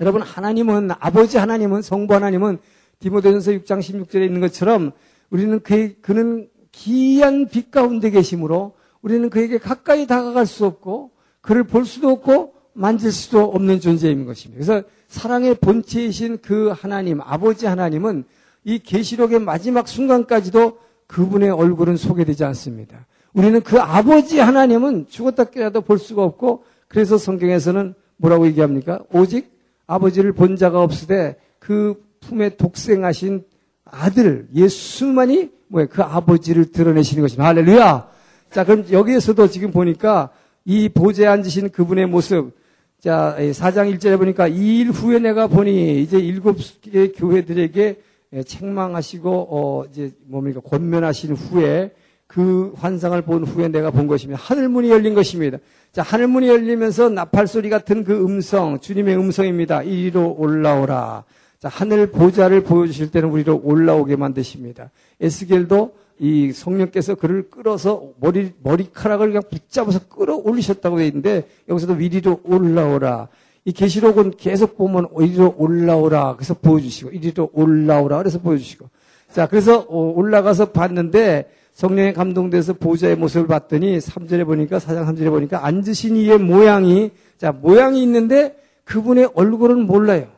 여러분 0.00 0.22
하나님은 0.22 0.90
아버지 0.98 1.36
하나님은 1.36 1.82
성부 1.82 2.14
하나님은 2.14 2.58
디모데전서 3.00 3.52
6장 3.52 3.80
16절에 3.80 4.24
있는 4.24 4.40
것처럼 4.40 4.92
우리는 5.30 5.60
그, 5.60 5.94
그는 6.00 6.48
기이한 6.72 7.48
빛 7.48 7.70
가운데 7.70 8.10
계심으로 8.10 8.74
우리는 9.02 9.28
그에게 9.30 9.58
가까이 9.58 10.06
다가갈 10.06 10.46
수 10.46 10.66
없고 10.66 11.10
그를 11.40 11.64
볼 11.64 11.84
수도 11.84 12.10
없고 12.10 12.54
만질 12.72 13.12
수도 13.12 13.44
없는 13.44 13.80
존재인 13.80 14.24
것입니다. 14.26 14.64
그래서 14.64 14.86
사랑의 15.08 15.54
본체이신 15.56 16.38
그 16.42 16.68
하나님, 16.68 17.20
아버지 17.20 17.66
하나님은 17.66 18.24
이 18.64 18.78
계시록의 18.78 19.40
마지막 19.40 19.88
순간까지도 19.88 20.78
그분의 21.10 21.50
얼굴은 21.50 21.96
소개되지 21.96 22.44
않습니다. 22.44 23.06
우리는 23.32 23.60
그 23.62 23.80
아버지 23.80 24.38
하나님은 24.38 25.06
죽었다 25.08 25.44
깨라도 25.44 25.80
볼 25.80 25.98
수가 25.98 26.22
없고 26.22 26.62
그래서 26.86 27.18
성경에서는 27.18 27.94
뭐라고 28.16 28.46
얘기합니까? 28.46 29.00
오직 29.12 29.50
아버지를 29.88 30.32
본 30.32 30.54
자가 30.56 30.82
없으되 30.82 31.36
그 31.58 32.00
품에 32.20 32.50
독생하신 32.56 33.42
아들 33.84 34.46
예수만이 34.54 35.50
뭐야 35.66 35.86
그 35.86 36.02
아버지를 36.02 36.70
드러내시는 36.70 37.22
것입니다. 37.22 37.44
할렐루야. 37.46 38.08
자 38.52 38.64
그럼 38.64 38.84
여기에서도 38.90 39.48
지금 39.48 39.72
보니까 39.72 40.30
이 40.64 40.88
보좌에 40.88 41.26
앉으신 41.26 41.70
그분의 41.70 42.06
모습 42.06 42.52
자 43.00 43.34
4장 43.36 43.92
1절에 43.96 44.16
보니까 44.16 44.46
이 44.46 44.80
일 44.80 44.90
후에 44.90 45.18
내가 45.18 45.48
보니 45.48 46.02
이제 46.02 46.18
일곱 46.20 46.58
개 46.82 47.10
교회들에게 47.10 48.00
책망하시고 48.46 49.48
어 49.50 49.84
이제 49.90 50.12
뭡니까 50.26 50.60
권면하신 50.60 51.34
후에 51.34 51.92
그 52.26 52.72
환상을 52.76 53.20
본 53.22 53.44
후에 53.44 53.68
내가 53.68 53.90
본 53.90 54.06
것입니다. 54.06 54.40
하늘문이 54.40 54.88
열린 54.88 55.14
것입니다. 55.14 55.58
자, 55.92 56.02
하늘문이 56.02 56.46
열리면서 56.46 57.08
나팔 57.08 57.48
소리 57.48 57.68
같은 57.68 58.04
그 58.04 58.24
음성, 58.24 58.78
주님의 58.78 59.16
음성입니다. 59.16 59.82
이리로 59.82 60.36
올라오라. 60.38 61.24
자, 61.58 61.68
하늘 61.68 62.12
보좌를 62.12 62.62
보여주실 62.62 63.10
때는 63.10 63.30
우리로 63.30 63.60
올라오게 63.64 64.14
만드십니다. 64.14 64.92
에스겔도 65.20 65.92
이 66.20 66.52
성령께서 66.52 67.16
그를 67.16 67.50
끌어서 67.50 68.12
머리, 68.20 68.52
머리카락을 68.62 69.28
그냥 69.28 69.42
붙잡아서 69.50 70.06
끌어 70.08 70.36
올리셨다고 70.36 70.98
되어 70.98 71.06
있는데 71.06 71.48
여기서도 71.68 71.94
위리로 71.94 72.42
올라오라. 72.44 73.28
이 73.64 73.72
계시록은 73.72 74.32
계속 74.36 74.76
보면 74.76 75.08
이리로 75.18 75.54
올라오라. 75.58 76.36
그래서 76.36 76.54
보여주시고 76.54 77.10
이리로 77.10 77.50
올라오라. 77.52 78.18
그래서 78.18 78.38
보여주시고. 78.40 78.88
자, 79.32 79.46
그래서 79.46 79.80
어, 79.88 80.12
올라가서 80.16 80.72
봤는데 80.72 81.50
성령에 81.72 82.12
감동돼서 82.12 82.72
보좌의 82.72 83.16
모습을 83.16 83.46
봤더니 83.46 83.98
3절에 83.98 84.44
보니까 84.44 84.78
사장 84.78 85.06
3절에 85.06 85.30
보니까 85.30 85.64
앉으신 85.64 86.16
이의 86.16 86.38
모양이 86.38 87.10
자, 87.38 87.52
모양이 87.52 88.02
있는데 88.02 88.56
그분의 88.84 89.30
얼굴은 89.34 89.86
몰라요. 89.86 90.28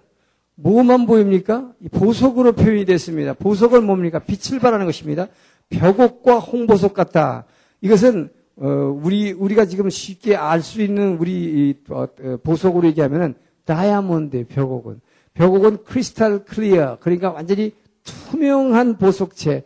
뭐만 0.57 1.07
보입니까? 1.07 1.73
보석으로 1.93 2.53
표현이 2.53 2.85
됐습니다. 2.85 3.33
보석은 3.35 3.85
뭡니까? 3.85 4.19
빛을 4.19 4.61
발하는 4.61 4.87
것입니다. 4.87 5.29
벽옥과 5.71 6.39
홍보석 6.39 6.93
같다. 6.93 7.47
이것은 7.81 8.25
어, 8.25 8.42
우리 8.69 9.33
우리가 9.33 9.65
지금 9.65 9.91
쉽게 9.91 10.37
알 10.37 10.63
수 10.63 10.83
있는 10.83 11.17
우리 11.19 11.75
어, 11.91 12.05
어, 12.05 12.37
보석으로 12.43 12.87
얘기하면은 12.89 13.35
다이아몬드 13.65 14.47
벽옥은 14.49 15.01
벽옥은 15.35 15.85
crystal 15.85 16.45
clear 16.45 16.99
그러니까 17.01 17.31
완전히 17.31 17.73
투명한 18.05 18.99
보석체 18.99 19.65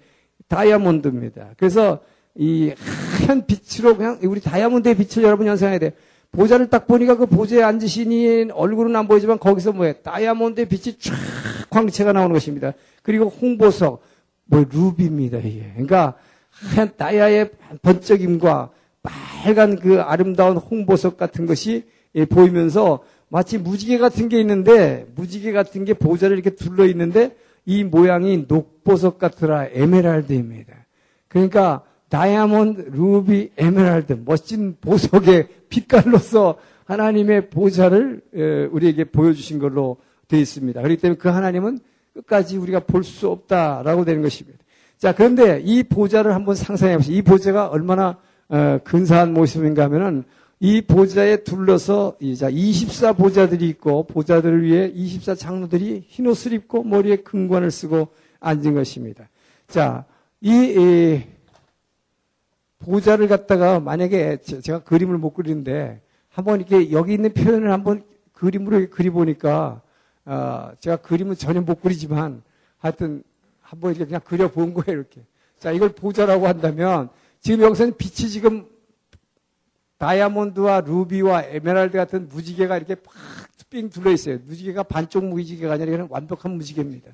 다이아몬드입니다. 0.49 1.51
그래서 1.57 2.01
이 2.35 2.73
하얀 3.21 3.47
빛으로 3.47 3.97
그냥 3.97 4.19
우리 4.23 4.41
다이아몬드의 4.41 4.97
빛을 4.97 5.25
여러분 5.25 5.47
연상해야 5.47 5.79
돼요. 5.79 5.91
보좌를 6.33 6.69
딱 6.69 6.87
보니까 6.87 7.17
그 7.17 7.27
보좌에 7.27 7.63
앉으시니 7.63 8.51
얼굴은 8.53 8.95
안 8.95 9.09
보이지만 9.09 9.39
거기서 9.39 9.73
뭐예요? 9.73 9.95
다이아몬드의 10.03 10.69
빛이 10.69 10.99
쫙 10.99 11.15
광채가 11.71 12.13
나오는 12.13 12.33
것입니다. 12.33 12.73
그리고 13.03 13.29
홍보석, 13.29 14.03
뭐 14.45 14.65
루비입니다. 14.71 15.39
이게. 15.39 15.71
그러니까 15.73 16.15
하얀 16.51 16.93
다이아의 16.97 17.51
번쩍임과 17.83 18.71
빨간 19.47 19.77
그 19.77 20.01
아름다운 20.01 20.57
홍보석 20.57 21.17
같은 21.17 21.47
것이 21.47 21.85
예, 22.17 22.25
보이면서 22.25 23.05
마치 23.29 23.59
무지개 23.59 23.99
같은 23.99 24.29
게 24.29 24.41
있는데 24.41 25.07
무지개 25.15 25.53
같은 25.53 25.85
게 25.85 25.95
보좌를 25.95 26.37
이렇게 26.37 26.51
둘러 26.51 26.85
있는데 26.87 27.37
이 27.65 27.85
모양이 27.85 28.45
녹보석 28.49 29.19
같더라 29.19 29.69
에메랄드입니다. 29.73 30.75
그러니까 31.29 31.83
다이아몬드, 32.09 32.91
루비, 32.93 33.51
에메랄드 33.57 34.23
멋진 34.25 34.77
보석의 34.81 35.49
빛깔로서 35.69 36.57
하나님의 36.85 37.51
보좌를 37.51 38.23
우리에게 38.73 39.05
보여주신 39.05 39.61
걸로 39.61 39.99
되어 40.27 40.41
있습니다. 40.41 40.83
그렇기 40.83 41.01
때문에 41.01 41.19
그 41.19 41.29
하나님은 41.29 41.79
끝까지 42.15 42.57
우리가 42.57 42.81
볼 42.81 43.05
수 43.05 43.29
없다라고 43.29 44.05
되는 44.05 44.23
것입니다. 44.23 44.59
자, 44.99 45.15
그런데 45.15 45.61
이 45.65 45.85
보좌를 45.85 46.35
한번 46.35 46.57
상상해 46.57 46.97
보시죠. 46.97 47.13
이 47.13 47.23
보좌가 47.23 47.69
얼마나 47.69 48.09
어, 48.09 48.17
근사한 48.85 49.33
모습인가 49.33 49.85
하면은 49.85 50.25
이 50.59 50.81
보좌에 50.81 51.39
둘러서 51.39 52.17
이자 52.21 52.49
24 52.49 53.13
보좌들이 53.13 53.69
있고 53.69 54.05
보좌들을 54.07 54.63
위해 54.63 54.91
24 54.95 55.35
장로들이 55.35 56.05
흰 56.07 56.27
옷을 56.27 56.53
입고 56.55 56.83
머리에 56.85 57.17
금관을 57.17 57.71
쓰고 57.71 58.09
앉은 58.41 58.75
것입니다. 58.75 59.29
자, 59.69 60.05
이, 60.41 60.51
이 60.51 61.23
보좌를 62.79 63.29
갖다가 63.29 63.81
만약에 63.81 64.39
제가 64.39 64.81
그림을 64.81 65.19
못 65.19 65.35
그리는데 65.35 66.01
한번 66.31 66.61
이렇게 66.61 66.93
여기 66.93 67.15
있는 67.15 67.33
표현을 67.33 67.71
한번 67.73 68.05
그림으로 68.33 68.89
그리 68.91 69.11
보니까 69.11 69.81
어, 70.25 70.71
제가 70.81 70.97
그림은 70.97 71.37
전혀 71.37 71.61
못 71.61 71.81
그리지만 71.81 72.43
하여튼 72.79 73.23
한번 73.61 73.93
이렇게 73.93 74.07
그냥 74.07 74.21
그려본 74.25 74.75
거예요 74.75 74.99
이렇게. 75.01 75.23
자 75.59 75.73
이걸 75.73 75.91
보좌라고 75.91 76.47
한다면 76.47 77.09
지금 77.47 77.63
여기서는 77.63 77.97
빛이 77.97 78.29
지금 78.29 78.67
다이아몬드와 79.99 80.81
루비와 80.81 81.45
에메랄드 81.45 81.97
같은 81.97 82.29
무지개가 82.29 82.77
이렇게 82.77 82.97
팍빙 82.97 83.91
둘러 83.91 84.11
있어요. 84.11 84.41
무지개가 84.45 84.83
반쪽 84.83 85.27
무지개가 85.27 85.75
아니라 85.75 85.95
이건 85.95 86.09
완벽한 86.11 86.57
무지개입니다. 86.57 87.13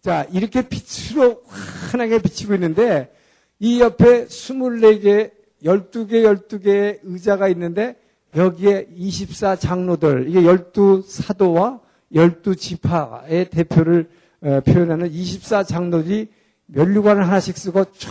자 0.00 0.26
이렇게 0.32 0.66
빛으로 0.66 1.42
환하게 1.90 2.22
비치고 2.22 2.54
있는데 2.54 3.12
이 3.58 3.82
옆에 3.82 4.24
24개, 4.28 5.32
12개, 5.62 6.24
12개의 6.24 7.00
의자가 7.02 7.48
있는데 7.48 7.96
여기에 8.34 8.88
24 8.96 9.56
장로들, 9.56 10.30
이게 10.30 10.42
12 10.42 11.02
사도와 11.06 11.80
12 12.14 12.56
지파의 12.56 13.50
대표를 13.50 14.08
어, 14.40 14.60
표현하는 14.64 15.10
24 15.12 15.64
장로들이 15.64 16.28
면류관을 16.66 17.26
하나씩 17.26 17.56
쓰고 17.56 17.84
쫙 17.84 18.10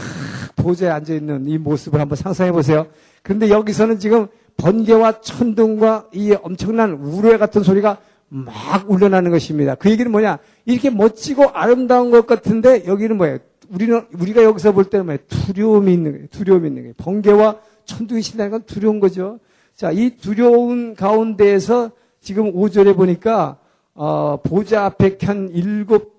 보좌에 0.55 0.89
앉아 0.89 1.13
있는 1.13 1.47
이 1.47 1.57
모습을 1.57 1.99
한번 1.99 2.15
상상해 2.15 2.51
보세요. 2.51 2.87
그런데 3.21 3.49
여기서는 3.49 3.99
지금 3.99 4.27
번개와 4.57 5.21
천둥과 5.21 6.09
이 6.13 6.33
엄청난 6.41 6.93
우레 6.93 7.37
같은 7.37 7.63
소리가 7.63 7.97
막 8.29 8.89
울려나는 8.89 9.31
것입니다. 9.31 9.75
그 9.75 9.89
얘기는 9.89 10.09
뭐냐? 10.09 10.39
이렇게 10.65 10.89
멋지고 10.89 11.49
아름다운 11.49 12.11
것 12.11 12.25
같은데 12.25 12.85
여기는 12.85 13.17
뭐예요? 13.17 13.39
우리는 13.69 14.05
우리가 14.19 14.43
여기서 14.43 14.71
볼 14.71 14.85
때는 14.85 15.05
뭐예요? 15.05 15.19
두려움이 15.27 15.93
있는 15.93 16.11
거예요. 16.13 16.27
두려움이 16.27 16.67
있는 16.67 16.81
거예요. 16.83 16.93
번개와 16.97 17.57
천둥이 17.85 18.21
신다는 18.21 18.51
건 18.51 18.63
두려운 18.65 18.99
거죠. 18.99 19.39
자, 19.75 19.91
이 19.91 20.17
두려운 20.17 20.95
가운데에서 20.95 21.91
지금 22.21 22.53
5절에 22.53 22.95
보니까 22.95 23.59
어, 23.93 24.39
보좌 24.43 24.85
앞에 24.85 25.17
켠 25.17 25.49
일곱 25.53 26.14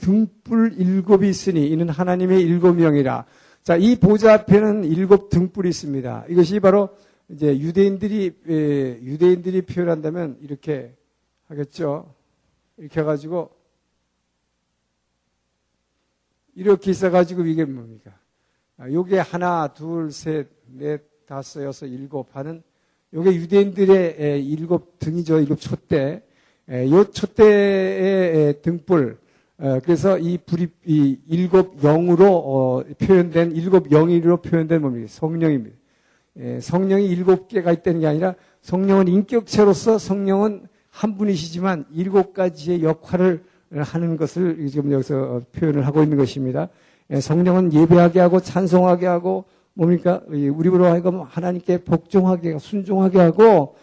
등불 0.00 0.74
일곱이 0.78 1.28
있으니 1.28 1.68
이는 1.68 1.88
하나님의 1.88 2.40
일곱 2.40 2.74
명이라. 2.74 3.24
자, 3.62 3.76
이 3.76 3.96
보좌 3.96 4.34
앞에는 4.34 4.84
일곱 4.84 5.30
등불이 5.30 5.68
있습니다. 5.68 6.26
이것이 6.28 6.60
바로 6.60 6.90
이제 7.28 7.58
유대인들이 7.58 8.32
예, 8.48 8.98
유대인들이 9.02 9.62
표현한다면 9.62 10.38
이렇게 10.40 10.94
하겠죠. 11.48 12.14
이렇게 12.76 13.00
해가지고 13.00 13.50
이렇게 16.54 16.90
있어가지고 16.90 17.44
이게 17.46 17.64
뭡니까? 17.64 18.12
아, 18.78 18.90
요게 18.90 19.18
하나, 19.18 19.72
둘, 19.72 20.10
셋, 20.10 20.48
넷, 20.66 21.02
다섯, 21.26 21.62
여섯, 21.62 21.86
일곱 21.86 22.34
하는 22.34 22.62
요게 23.14 23.34
유대인들의 23.34 24.44
일곱 24.44 24.98
등이죠. 24.98 25.38
일곱 25.38 25.60
촛대. 25.60 26.22
요 26.68 27.04
촛대의 27.04 28.62
등불. 28.62 29.18
어, 29.62 29.78
그래서 29.84 30.18
이 30.18 30.38
불이 30.38 30.66
이 30.86 31.18
일곱 31.28 31.80
영으로 31.80 32.26
어, 32.34 32.82
표현된 32.98 33.52
일곱 33.52 33.88
영이로 33.90 34.38
표현된 34.38 34.80
뭡니까? 34.80 35.06
성령입니다. 35.08 35.76
성령이 36.60 37.06
일곱 37.06 37.46
개가 37.46 37.70
있다는 37.70 38.00
게 38.00 38.08
아니라 38.08 38.34
성령은 38.62 39.06
인격체로서 39.06 39.98
성령은 39.98 40.66
한 40.90 41.16
분이시지만 41.16 41.84
일곱 41.92 42.34
가지의 42.34 42.82
역할을 42.82 43.44
하는 43.70 44.16
것을 44.16 44.66
지금 44.66 44.90
여기서 44.90 45.42
표현을 45.52 45.86
하고 45.86 46.02
있는 46.02 46.16
것입니다. 46.18 46.68
예, 47.10 47.20
성령은 47.20 47.72
예배하게 47.72 48.18
하고 48.18 48.40
찬송하게 48.40 49.06
하고 49.06 49.44
뭡니까? 49.74 50.22
우리로 50.26 50.86
하여금 50.86 51.20
하나님께 51.20 51.84
복종하게 51.84 52.58
순종하게 52.58 53.20
하고 53.20 53.76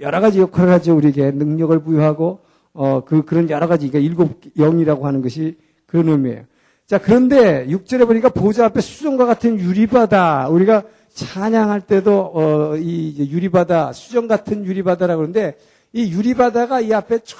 여러 0.00 0.20
가지 0.20 0.40
역할을 0.40 0.70
하죠. 0.74 0.94
우리에게 0.96 1.30
능력을 1.30 1.78
부여하고 1.82 2.40
어, 2.76 3.04
그 3.04 3.24
그런 3.24 3.48
여러 3.50 3.66
가지 3.66 3.88
그러니까 3.88 4.08
일곱 4.08 4.40
영이라고 4.56 5.06
하는 5.06 5.22
것이 5.22 5.56
그런 5.86 6.08
의미예요. 6.08 6.44
자, 6.86 6.98
그런데 6.98 7.66
6절에 7.66 8.06
보니까 8.06 8.28
보좌 8.28 8.66
앞에 8.66 8.80
수정과 8.80 9.26
같은 9.26 9.58
유리바다. 9.58 10.48
우리가 10.48 10.84
찬양할 11.14 11.80
때도 11.80 12.32
어, 12.34 12.76
이 12.76 13.28
유리바다, 13.30 13.92
수정 13.92 14.28
같은 14.28 14.64
유리바다라고 14.64 15.18
그러는데 15.18 15.56
이 15.92 16.12
유리바다가 16.12 16.80
이 16.82 16.92
앞에 16.92 17.20
쫙 17.24 17.36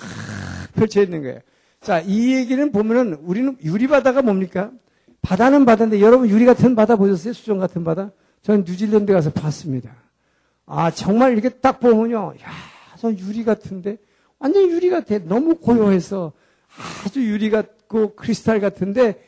펼쳐 0.74 1.02
있는 1.02 1.22
거예요. 1.22 1.40
자, 1.80 2.00
이 2.00 2.34
얘기는 2.34 2.72
보면은 2.72 3.18
우리는 3.22 3.56
유리바다가 3.62 4.22
뭡니까? 4.22 4.70
바다는 5.22 5.64
바다인데 5.64 6.00
여러분 6.00 6.28
유리 6.28 6.44
같은 6.44 6.74
바다 6.74 6.96
보셨어요? 6.96 7.32
수정 7.32 7.58
같은 7.58 7.84
바다? 7.84 8.10
저는 8.42 8.64
뉴질랜드 8.66 9.12
가서 9.12 9.30
봤습니다. 9.30 9.90
아, 10.66 10.90
정말 10.90 11.32
이렇게 11.32 11.48
딱 11.48 11.78
보면요. 11.80 12.34
야, 12.42 12.50
저 12.98 13.12
유리 13.12 13.44
같은데 13.44 13.98
완전 14.38 14.70
유리 14.70 14.90
같아. 14.90 15.18
너무 15.18 15.56
고요해서 15.56 16.32
아주 17.04 17.24
유리 17.26 17.50
같고 17.50 18.14
크리스탈 18.14 18.60
같은데 18.60 19.22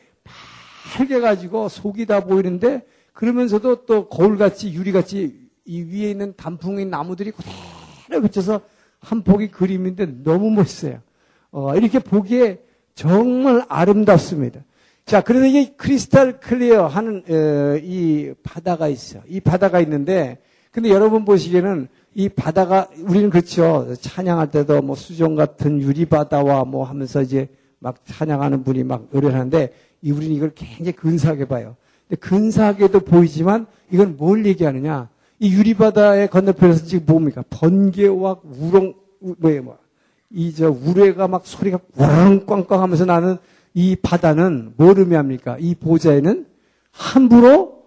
빨개 0.95 1.19
가지고 1.19 1.69
속이 1.69 2.05
다 2.05 2.21
보이는데 2.21 2.85
그러면서도 3.13 3.85
또 3.85 4.07
거울같이 4.07 4.73
유리같이 4.73 5.49
이 5.65 5.81
위에 5.81 6.11
있는 6.11 6.33
단풍의 6.35 6.85
나무들이 6.85 7.31
그대로 7.31 8.21
비쳐서 8.21 8.61
한 8.99 9.23
폭이 9.23 9.49
그림인데 9.49 10.23
너무 10.23 10.49
멋있어요. 10.51 11.01
어, 11.51 11.75
이렇게 11.75 11.99
보기에 11.99 12.59
정말 12.95 13.65
아름답습니다. 13.69 14.61
자, 15.05 15.21
그런데 15.21 15.49
이 15.49 15.77
crystal 15.77 16.39
clear 16.39 16.87
하는 16.87 17.23
어, 17.27 17.79
이 17.81 18.33
바다가 18.43 18.87
있어. 18.87 19.21
이 19.27 19.39
바다가 19.39 19.79
있는데, 19.79 20.39
근데 20.71 20.89
여러분 20.89 21.25
보시기에는 21.25 21.87
이 22.15 22.29
바다가 22.29 22.87
우리는 23.05 23.29
그렇죠. 23.29 23.93
찬양할 23.99 24.51
때도 24.51 24.81
뭐 24.81 24.95
수정 24.95 25.35
같은 25.35 25.81
유리 25.81 26.05
바다와 26.05 26.65
뭐 26.65 26.83
하면서 26.83 27.21
이제 27.21 27.47
막 27.79 27.97
찬양하는 28.05 28.63
분이 28.63 28.83
막 28.83 29.07
노래하는데 29.11 29.73
이 30.01 30.11
우리는 30.11 30.35
이걸 30.35 30.51
굉장히 30.55 30.91
근사하게 30.93 31.45
봐요. 31.45 31.75
근데 32.07 32.19
근사하게도 32.19 33.01
보이지만 33.01 33.67
이건 33.91 34.17
뭘 34.17 34.45
얘기하느냐? 34.45 35.09
이 35.39 35.53
유리 35.53 35.73
바다의 35.73 36.29
건너편에서 36.29 36.85
지금 36.85 37.05
뭡니까? 37.05 37.43
번개와 37.49 38.37
우렁 38.43 38.93
뭐예요, 39.39 39.63
뭐 39.63 39.89
이 40.31 40.53
저 40.53 40.69
우레가 40.69 41.27
막 41.27 41.45
소리가 41.45 41.79
꽝꽝꽝 41.97 42.81
하면서 42.81 43.05
나는 43.05 43.37
이 43.73 43.95
바다는 43.95 44.73
뭘 44.77 44.99
의미합니까? 44.99 45.57
이 45.59 45.75
보좌에는 45.75 46.45
함부로 46.91 47.83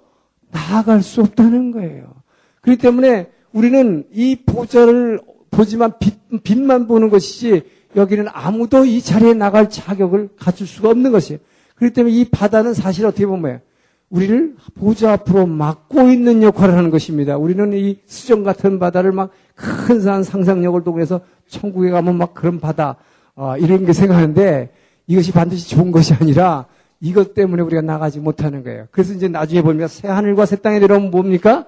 나아갈 0.51 1.03
수 1.03 1.21
없다는 1.21 1.71
거예요. 1.71 2.21
그렇기 2.62 2.81
때문에 2.81 3.29
우리는 3.53 4.05
이 4.12 4.37
보좌를 4.46 5.20
보지만 5.51 5.92
빛, 6.01 6.14
빛만 6.42 6.87
보는 6.87 7.11
것이지 7.11 7.62
여기는 7.94 8.27
아무도 8.33 8.85
이 8.85 9.03
자리에 9.03 9.35
나갈 9.35 9.68
자격을 9.68 10.31
갖출 10.38 10.66
수가 10.66 10.88
없는 10.90 11.12
것이에요. 11.12 11.38
그렇기 11.75 11.94
때문에 11.94 12.14
이 12.14 12.25
바다는 12.25 12.72
사실 12.72 13.05
어떻게 13.05 13.27
보면 13.27 13.61
우리를 14.09 14.57
보좌 14.75 15.12
앞으로 15.12 15.46
막고 15.46 16.11
있는 16.11 16.42
역할을 16.42 16.77
하는 16.77 16.90
것입니다. 16.90 17.37
우리는 17.37 17.72
이 17.72 17.98
수정 18.07 18.42
같은 18.44 18.79
바다를 18.79 19.12
막 19.12 19.31
큰산 19.55 20.22
상상력을 20.22 20.83
동해서 20.85 21.20
천국에 21.48 21.90
가면 21.90 22.16
막 22.16 22.35
그런 22.35 22.61
바다 22.61 22.96
어, 23.35 23.57
이런 23.59 23.85
게 23.85 23.92
생각하는데 23.92 24.70
이것이 25.07 25.33
반드시 25.33 25.68
좋은 25.70 25.90
것이 25.90 26.14
아니라 26.14 26.66
이것 27.01 27.35
때문에 27.35 27.62
우리가 27.62 27.83
나가지 27.83 28.20
못하는 28.20 28.62
거예요. 28.62 28.87
그래서 28.90 29.12
이제 29.12 29.29
나중에 29.29 29.62
보면 29.62 29.88
새 29.88 30.09
하늘과 30.09 30.46
새 30.46 30.57
땅에 30.57 30.79
내려오면 30.79 31.11
뭡니까? 31.11 31.66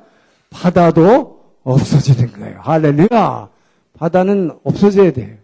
바다도 0.54 1.40
없어지는 1.64 2.32
거예요. 2.32 2.58
할렐루야! 2.60 3.48
바다는 3.98 4.52
없어져야 4.62 5.12
돼요. 5.12 5.36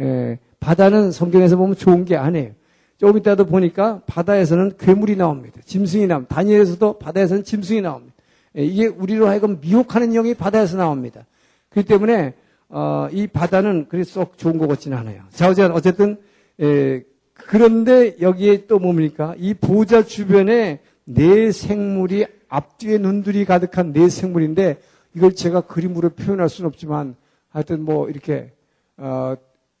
예, 0.00 0.38
바다는 0.58 1.12
성경에서 1.12 1.56
보면 1.56 1.76
좋은 1.76 2.04
게 2.04 2.16
아니에요. 2.16 2.50
조금 2.98 3.18
이따도 3.18 3.46
보니까 3.46 4.00
바다에서는 4.06 4.72
괴물이 4.78 5.16
나옵니다. 5.16 5.60
짐승이 5.64 6.06
나옵니다. 6.06 6.34
다니엘에서도 6.34 6.98
바다에서는 6.98 7.44
짐승이 7.44 7.80
나옵니다. 7.80 8.14
예, 8.58 8.64
이게 8.64 8.86
우리로 8.86 9.28
하여금 9.28 9.58
미혹하는 9.60 10.12
영이 10.12 10.34
바다에서 10.34 10.76
나옵니다. 10.76 11.24
그렇기 11.70 11.88
때문에 11.88 12.34
어, 12.68 13.08
이 13.12 13.28
바다는 13.28 13.86
그리 13.88 14.02
썩 14.02 14.36
좋은 14.36 14.58
것 14.58 14.66
같지는 14.66 14.98
않아요. 14.98 15.22
자, 15.30 15.48
어쨌든 15.72 16.18
예, 16.60 17.04
그런데 17.34 18.16
여기에 18.20 18.66
또 18.66 18.78
뭡니까? 18.78 19.34
이 19.38 19.54
보좌 19.54 20.02
주변에 20.02 20.80
네 21.04 21.52
생물이 21.52 22.26
앞뒤에 22.48 22.98
눈들이 22.98 23.44
가득한 23.44 23.92
네 23.92 24.08
생물인데 24.08 24.80
이걸 25.14 25.34
제가 25.34 25.62
그림으로 25.62 26.10
표현할 26.10 26.48
수는 26.48 26.68
없지만 26.68 27.16
하여튼 27.48 27.84
뭐 27.84 28.08
이렇게 28.08 28.52
어, 28.96 29.34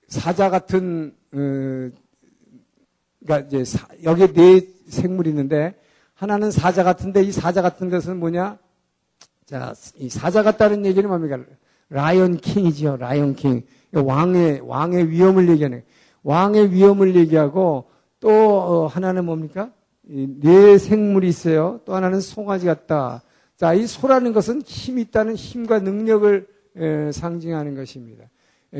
사자 0.08 0.50
같은 0.50 1.14
어, 1.32 1.90
그러니까 3.24 3.46
이제 3.46 3.64
사, 3.64 3.86
여기에 4.02 4.32
네 4.32 4.60
생물이 4.88 5.30
있는데 5.30 5.74
하나는 6.14 6.50
사자 6.50 6.82
같은데 6.84 7.22
이 7.22 7.32
사자 7.32 7.60
같은 7.60 7.90
것은 7.90 8.18
뭐냐? 8.18 8.58
자, 9.44 9.74
이 9.96 10.08
사자 10.08 10.42
같다는 10.42 10.86
얘기는 10.86 11.08
뭡니까? 11.08 11.38
라이언 11.90 12.38
킹이죠. 12.38 12.96
라이언 12.96 13.34
킹. 13.36 13.62
왕의 13.92 14.60
왕의 14.64 15.10
위험을 15.10 15.48
얘기하는 15.50 15.84
왕의 16.22 16.72
위험을 16.72 17.14
얘기하고 17.14 17.88
또 18.20 18.30
어, 18.30 18.86
하나는 18.86 19.24
뭡니까? 19.24 19.70
네 20.06 20.78
생물이 20.78 21.28
있어요. 21.28 21.80
또 21.84 21.94
하나는 21.94 22.20
송아지 22.20 22.66
같다. 22.66 23.22
자, 23.56 23.74
이 23.74 23.86
소라는 23.86 24.32
것은 24.32 24.62
힘이 24.62 25.02
있다는 25.02 25.34
힘과 25.34 25.80
능력을 25.80 26.46
에, 26.76 27.12
상징하는 27.12 27.74
것입니다. 27.74 28.24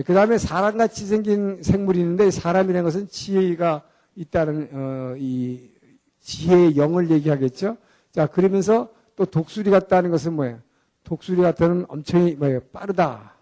그 0.05 0.15
다음에 0.15 0.39
사람같이 0.39 1.07
생긴 1.07 1.63
생물이 1.63 1.99
있는데 2.01 2.31
사람이라는 2.31 2.85
것은 2.85 3.09
지혜가 3.09 3.83
있다는 4.15 4.69
어, 4.73 5.15
이 5.19 5.71
지혜의 6.21 6.77
영을 6.77 7.11
얘기하겠죠. 7.11 7.77
자, 8.13 8.27
그러면서 8.27 8.91
또 9.15 9.25
독수리 9.25 9.71
같다는 9.71 10.11
것은 10.11 10.35
뭐예요? 10.35 10.59
독수리 11.05 11.41
같다는 11.41 11.87
엄청 11.89 12.37
뭐예요? 12.39 12.61
빠르다. 12.73 13.35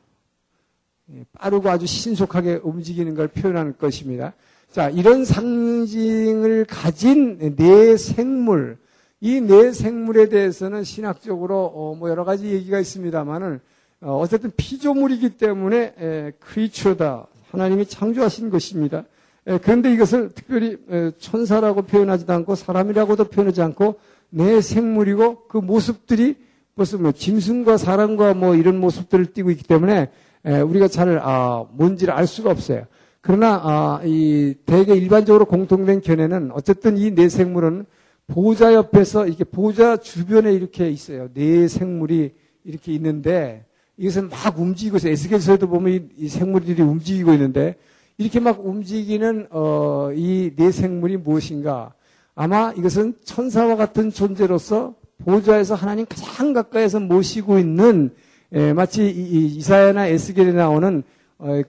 예, 1.13 1.25
빠르고 1.33 1.69
아주 1.69 1.87
신속하게 1.87 2.61
움직이는 2.63 3.15
걸 3.15 3.29
표현하는 3.29 3.77
것입니다. 3.77 4.35
자, 4.71 4.91
이런 4.91 5.25
상 5.25 5.45
징을 5.87 6.65
가진 6.67 7.57
네 7.57 7.97
생물, 7.97 8.79
이네 9.21 9.73
생물에 9.73 10.29
대해서는 10.29 10.85
신학적으로 10.85 11.65
어, 11.75 11.95
뭐 11.95 12.11
여러 12.11 12.25
가지 12.25 12.47
얘기가 12.47 12.79
있습니다만은 12.79 13.61
어, 14.03 14.19
어쨌든 14.19 14.53
피조물이기 14.57 15.39
때문에 15.39 15.95
에, 15.99 16.33
크리처다. 16.39 17.27
하나님이 17.51 17.87
창조하신 17.87 18.51
것입니다. 18.51 19.05
에, 19.47 19.59
그런데 19.59 19.93
이것을 19.93 20.31
특별히 20.35 20.77
에, 20.91 21.11
천사라고 21.19 21.83
표현하지도 21.83 22.33
않고 22.33 22.55
사람이라고도 22.55 23.25
표현하지 23.25 23.63
않고 23.63 23.99
내 24.29 24.61
생물이고 24.61 25.47
그 25.49 25.57
모습들이 25.59 26.37
무슨 26.75 27.03
뭐 27.03 27.13
짐승과 27.13 27.77
사람과 27.77 28.35
뭐 28.35 28.57
이런 28.57 28.79
모습들을 28.79 29.33
띠고 29.33 29.51
있기 29.53 29.65
때문에 29.65 30.11
에, 30.45 30.61
우리가 30.61 30.89
잘 30.89 31.19
아, 31.23 31.65
뭔지를 31.73 32.13
알 32.13 32.27
수가 32.27 32.51
없어요. 32.51 32.85
그러나 33.27 33.59
아, 33.65 34.01
이 34.05 34.55
대개 34.67 34.95
일반적으로 34.95 35.47
공통된 35.47 36.03
견해는 36.03 36.51
어쨌든 36.53 36.99
이네 36.99 37.31
생물은 37.31 37.87
보좌 38.27 38.75
옆에서 38.75 39.27
이렇게 39.27 39.45
보좌 39.45 39.97
주변에 39.97 40.53
이렇게 40.53 40.91
있어요. 40.91 41.31
네 41.33 41.67
생물이 41.67 42.35
이렇게 42.65 42.93
있는데 42.93 43.65
이것은 43.97 44.29
막 44.29 44.61
움직이고 44.61 44.99
있어요. 44.99 45.13
에스겔서에도 45.13 45.69
보면 45.69 45.93
이, 45.95 46.03
이, 46.19 46.29
생물들이 46.29 46.83
움직이고 46.83 47.33
있는데 47.33 47.77
이렇게 48.19 48.41
막 48.41 48.63
움직이는 48.63 49.47
어, 49.49 50.11
이네 50.15 50.71
생물이 50.71 51.17
무엇인가? 51.17 51.95
아마 52.35 52.75
이것은 52.77 53.15
천사와 53.25 53.77
같은 53.77 54.11
존재로서 54.11 54.97
보좌에서 55.25 55.75
하나님 55.75 56.05
가장 56.05 56.53
가까이에서 56.53 57.01
모시고 57.01 57.59
있는 57.59 58.11
에, 58.53 58.75
마치 58.75 59.07
이, 59.07 59.47
이사야나 59.47 60.09
에스겔에 60.09 60.53
나오는 60.53 60.99
어, 60.99 61.14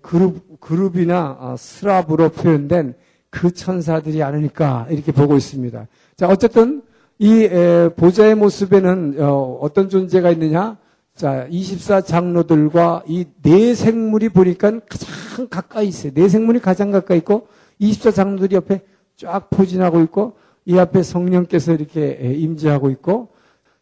그룹, 0.02 0.60
그룹이나 0.60 1.38
어, 1.40 1.56
스랍으로 1.58 2.30
표현된 2.30 2.94
그 3.30 3.52
천사들이 3.52 4.24
아니니까 4.24 4.88
이렇게 4.90 5.12
보고 5.12 5.36
있습니다. 5.36 5.88
자, 6.16 6.28
어쨌든 6.28 6.82
이 7.20 7.44
에, 7.44 7.90
보좌의 7.90 8.36
모습에는 8.36 9.16
어, 9.20 9.60
어떤 9.62 9.90
존재가 9.90 10.32
있느냐? 10.32 10.78
자, 11.16 11.48
24 11.50 12.02
장로들과 12.02 13.04
이 13.08 13.26
네 13.42 13.74
생물이 13.74 14.30
보니까 14.30 14.80
가장 14.90 15.48
가까이 15.50 15.88
있어요. 15.88 16.14
네 16.14 16.28
생물이 16.28 16.60
가장 16.60 16.92
가까이 16.92 17.20
있고 17.20 17.48
24 17.80 18.12
장로들이 18.12 18.56
옆에 18.56 18.82
쫙 19.16 19.50
포진하고 19.50 20.02
있고 20.02 20.34
이 20.66 20.78
앞에 20.78 21.04
성령께서 21.04 21.74
이렇게 21.74 22.18
임재하고 22.36 22.90
있고 22.90 23.30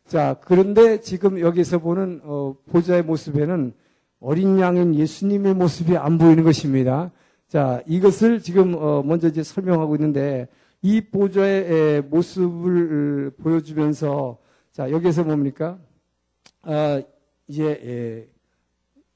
자, 0.08 0.36
그런데 0.42 1.00
지금 1.02 1.40
여기서 1.40 1.80
보는 1.80 2.22
어, 2.24 2.56
보좌의 2.72 3.04
모습에는 3.04 3.74
어린 4.24 4.58
양인 4.58 4.96
예수님의 4.96 5.54
모습이 5.54 5.98
안 5.98 6.18
보이는 6.18 6.46
것입니다. 6.46 7.12
자, 7.50 7.84
이것을 7.86 8.40
지금 8.42 8.74
어, 8.74 9.04
먼저 9.04 9.28
이제 9.28 9.44
설명하고 9.44 9.96
있는데 9.96 10.48
이 10.82 11.02
보좌의 11.02 12.04
모습을 12.04 13.32
보여주면서 13.32 14.38
자, 14.72 14.90
여기서 14.90 15.26
뭡니까? 15.26 15.78
아, 16.62 17.02
이제 17.50 18.30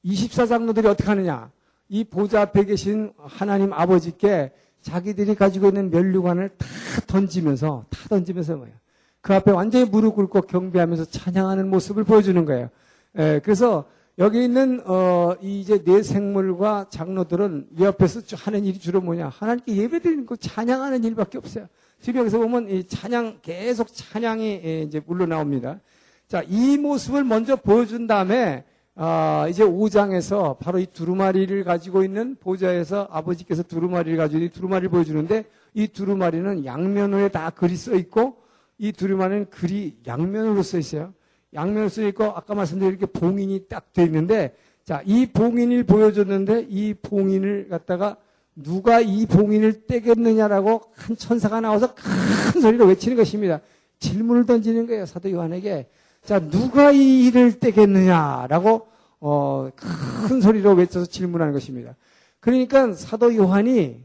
24장로들이 0.04 0.84
예, 0.84 0.88
어떻게 0.88 1.08
하느냐? 1.08 1.50
이 1.88 2.04
보좌 2.04 2.42
앞에 2.42 2.66
계신 2.66 3.14
하나님 3.16 3.72
아버지께 3.72 4.52
자기들이 4.82 5.36
가지고 5.36 5.68
있는 5.68 5.88
면류관을 5.88 6.50
다 6.50 6.66
던지면서 7.06 7.86
다 7.88 7.98
던지면서 8.10 8.56
뭐예요? 8.56 8.74
그 9.22 9.34
앞에 9.34 9.52
완전히 9.52 9.86
무릎 9.86 10.16
꿇고 10.16 10.42
경배하면서 10.42 11.06
찬양하는 11.06 11.70
모습을 11.70 12.04
보여주는 12.04 12.44
거예요. 12.44 12.68
예, 13.16 13.40
그래서 13.42 13.86
여기 14.18 14.42
있는 14.42 14.82
어, 14.84 15.36
이제 15.40 15.78
네 15.84 16.02
생물과 16.02 16.86
장로들은 16.90 17.68
이 17.78 17.84
앞에서 17.84 18.20
하는 18.36 18.64
일이 18.64 18.76
주로 18.80 19.00
뭐냐? 19.00 19.28
하나님께 19.28 19.76
예배드리는 19.76 20.26
거 20.26 20.34
찬양하는 20.34 21.04
일밖에 21.04 21.38
없어요. 21.38 21.68
지금 22.00 22.20
여기서 22.20 22.38
보면 22.38 22.68
이 22.68 22.84
찬양 22.84 23.38
계속 23.42 23.86
찬양이 23.92 24.60
예, 24.64 24.82
이제 24.82 25.00
물러 25.06 25.24
나옵니다. 25.24 25.78
자, 26.26 26.42
이 26.48 26.76
모습을 26.78 27.22
먼저 27.22 27.54
보여준 27.54 28.08
다음에 28.08 28.64
아, 28.96 29.46
이제 29.48 29.62
5장에서 29.62 30.58
바로 30.58 30.80
이 30.80 30.86
두루마리를 30.86 31.62
가지고 31.62 32.02
있는 32.02 32.34
보좌에서 32.40 33.06
아버지께서 33.12 33.62
두루마리를 33.62 34.18
가지고 34.18 34.42
이 34.42 34.48
두루마리를 34.48 34.88
보여주는데 34.88 35.44
이 35.74 35.86
두루마리는 35.86 36.64
양면으로 36.64 37.28
다 37.28 37.50
글이 37.50 37.76
써 37.76 37.94
있고 37.94 38.38
이 38.78 38.90
두루마리는 38.90 39.50
글이 39.50 39.98
양면으로 40.08 40.64
써 40.64 40.76
있어요. 40.76 41.14
써 41.88 42.02
있고 42.08 42.24
아까 42.24 42.54
말씀드린 42.54 42.92
이렇게 42.92 43.06
봉인이 43.06 43.68
딱 43.68 43.92
돼 43.92 44.04
있는데 44.04 44.54
자, 44.88 45.02
이 45.04 45.26
봉인을 45.26 45.84
보여줬는데 45.84 46.68
이 46.70 46.94
봉인을 46.94 47.68
갖다가 47.68 48.16
누가 48.54 49.00
이 49.00 49.26
봉인을 49.26 49.86
떼겠느냐라고 49.86 50.80
한 50.94 51.14
천사가 51.14 51.60
나와서 51.60 51.94
큰 51.94 52.62
소리로 52.62 52.86
외치는 52.86 53.14
것입니다. 53.14 53.60
질문을 53.98 54.46
던지는 54.46 54.86
거예요. 54.86 55.04
사도 55.04 55.30
요한에게. 55.30 55.90
자, 56.24 56.40
누가 56.40 56.90
이 56.90 57.26
일을 57.26 57.58
떼겠느냐라고 57.58 58.86
어, 59.20 59.70
큰 59.76 60.40
소리로 60.40 60.72
외쳐서 60.72 61.04
질문하는 61.04 61.52
것입니다. 61.52 61.94
그러니까 62.40 62.94
사도 62.94 63.36
요한이 63.36 64.02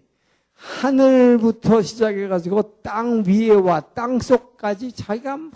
하늘부터 0.54 1.82
시작해가지고 1.82 2.82
땅 2.82 3.24
위에와 3.26 3.80
땅 3.94 4.20
속까지 4.20 4.92
자기가 4.92 5.38
막 5.38 5.52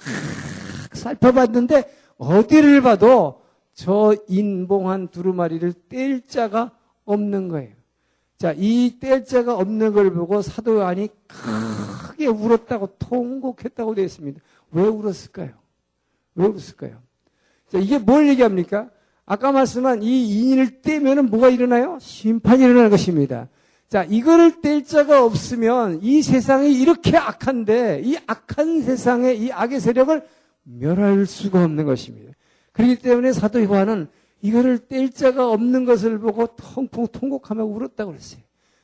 살펴봤는데 0.98 1.90
어디를 2.18 2.82
봐도 2.82 3.42
저 3.74 4.16
인봉한 4.28 5.10
두루마리를 5.10 5.72
뗄 5.88 6.22
자가 6.28 6.72
없는 7.06 7.48
거예요. 7.48 7.78
자, 8.38 8.54
이 8.58 9.00
뗄 9.00 9.26
자가 9.26 9.56
없는 9.56 9.94
걸 9.94 10.14
보고 10.14 10.42
사도 10.42 10.76
요한이 10.76 11.10
크게 11.28 12.28
울었다고 12.28 12.98
통곡했다고 13.00 13.96
되어 13.96 14.06
있습니다. 14.06 14.42
왜 14.72 14.84
울었을까요? 14.84 15.52
왜 16.36 16.48
그랬을까요? 16.48 16.98
자, 17.72 17.80
이게 17.80 17.98
뭘 17.98 18.28
얘기합니까? 18.30 18.90
아까 19.26 19.52
말씀한 19.52 20.04
이 20.04 20.50
인을 20.52 20.82
떼면은 20.82 21.30
뭐가 21.30 21.50
일어나요? 21.50 21.98
심판이 22.00 22.64
일어나는 22.64 22.90
것입니다. 22.90 23.48
자, 23.90 24.04
이거를 24.04 24.62
뗄 24.62 24.84
자가 24.84 25.24
없으면 25.24 26.00
이 26.04 26.22
세상이 26.22 26.74
이렇게 26.74 27.18
악한데 27.18 28.02
이 28.04 28.18
악한 28.28 28.84
세상에 28.84 29.34
이 29.34 29.52
악의 29.52 29.80
세력을 29.80 30.22
멸할 30.70 31.26
수가 31.26 31.64
없는 31.64 31.86
것입니다. 31.86 32.34
그렇기 32.74 32.98
때문에 32.98 33.32
사도 33.32 33.64
요한은 33.64 34.08
이거를 34.42 34.78
뗄 34.80 35.10
자가 35.10 35.52
없는 35.52 35.86
것을 35.86 36.20
보고 36.20 36.48
통통 36.56 37.08
통곡하며 37.08 37.64
울었다고 37.64 38.12
그랬어요. 38.12 38.42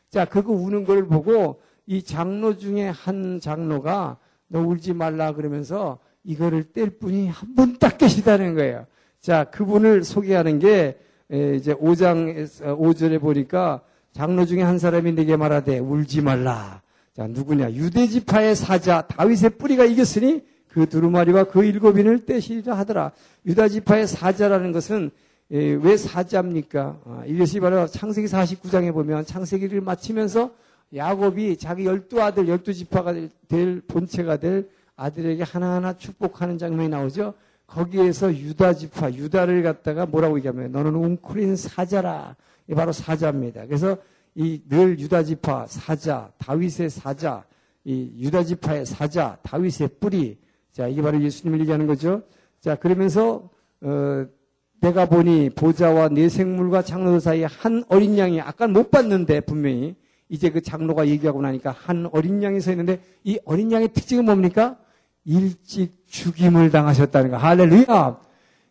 자, 0.10 0.26
그거 0.26 0.54
우는 0.54 0.86
걸 0.86 1.08
보고 1.08 1.62
이 1.86 2.02
장로 2.02 2.58
중에 2.58 2.88
한 2.88 3.40
장로가 3.40 4.18
너 4.48 4.62
울지 4.62 4.94
말라 4.94 5.34
그러면서 5.34 6.00
이거를 6.24 6.72
뗄 6.72 6.92
분이 6.98 7.28
한 7.28 7.56
분 7.56 7.78
딱 7.78 7.98
계시다는 7.98 8.56
거예요. 8.56 8.86
자, 9.20 9.44
그분을 9.46 10.04
소개하는 10.04 10.60
게 10.60 10.98
이제 11.30 11.74
5장 11.74 12.48
5절에 12.62 13.20
보니까 13.20 13.82
장로 14.12 14.46
중에 14.46 14.62
한 14.62 14.80
사람이 14.80 15.14
내게 15.14 15.36
말하되 15.36 15.80
울지 15.80 16.22
말라. 16.22 16.82
자, 17.14 17.28
누구냐? 17.28 17.74
유대 17.74 18.08
지파의 18.08 18.56
사자 18.56 19.02
다윗의 19.02 19.52
뿌리가 19.52 19.86
이겼으니 19.86 20.42
그 20.74 20.90
두루마리와 20.90 21.44
그 21.46 21.64
일곱인을 21.64 22.26
떼시리라 22.26 22.76
하더라. 22.80 23.12
유다 23.46 23.68
지파의 23.68 24.08
사자라는 24.08 24.72
것은 24.72 25.12
왜 25.50 25.98
사자입니까? 25.98 27.00
아, 27.06 27.24
이것이 27.28 27.60
바로 27.60 27.86
창세기 27.86 28.28
49장에 28.28 28.92
보면 28.92 29.26
창세기를 29.26 29.82
마치면서 29.82 30.52
야곱이 30.96 31.58
자기 31.58 31.86
열두 31.86 32.22
아들, 32.22 32.48
열두 32.48 32.74
지파가 32.74 33.14
될 33.48 33.82
본체가 33.88 34.38
될 34.38 34.68
아들에게 34.96 35.44
하나하나 35.44 35.96
축복하는 35.98 36.58
장면이 36.58 36.90
나오죠. 36.90 37.36
거기에서 37.68 38.34
유다 38.36 38.74
지파, 38.74 39.14
유다를 39.14 39.62
갖다가 39.64 40.06
뭐라고 40.08 40.38
얘기하면 40.38 40.72
너는 40.72 40.96
웅크린 40.96 41.56
사자라. 41.56 42.36
이 42.68 42.74
바로 42.74 42.92
사자입니다. 42.92 43.66
그래서 43.68 43.98
이 44.36 44.62
늘 44.68 45.00
유다 45.00 45.24
지파 45.24 45.68
사자, 45.68 46.32
다윗의 46.40 46.90
사자, 46.90 47.44
이 47.84 48.12
유다 48.18 48.44
지파의 48.44 48.86
사자, 48.88 49.38
다윗의 49.44 49.90
뿌리. 50.00 50.38
자, 50.74 50.88
이게 50.88 51.02
바로 51.04 51.22
예수님을 51.22 51.60
얘기하는 51.62 51.86
거죠. 51.86 52.24
자, 52.60 52.76
그러면서 52.76 53.50
어, 53.82 54.26
내가 54.82 55.06
보니 55.06 55.52
보좌와 55.52 56.10
내 56.10 56.28
생물과 56.28 56.82
장로들 56.82 57.22
사이에 57.22 57.46
한 57.46 57.84
어린 57.88 58.18
양이 58.18 58.42
아까 58.42 58.68
못 58.68 58.90
봤는데 58.90 59.42
분명히 59.42 59.96
이제 60.30 60.50
그 60.50 60.62
장로가 60.62 61.08
얘기하고 61.08 61.42
나니까 61.42 61.72
한 61.72 62.10
어린 62.12 62.42
양이 62.42 62.60
서 62.60 62.72
있는데 62.72 63.00
이 63.24 63.40
어린 63.46 63.72
양의 63.72 63.94
특징은 63.94 64.26
뭡니까? 64.26 64.78
일찍 65.26 66.08
죽임을 66.08 66.72
당하셨다는 66.72 67.32
거. 67.32 67.38
할렐루야. 67.38 68.20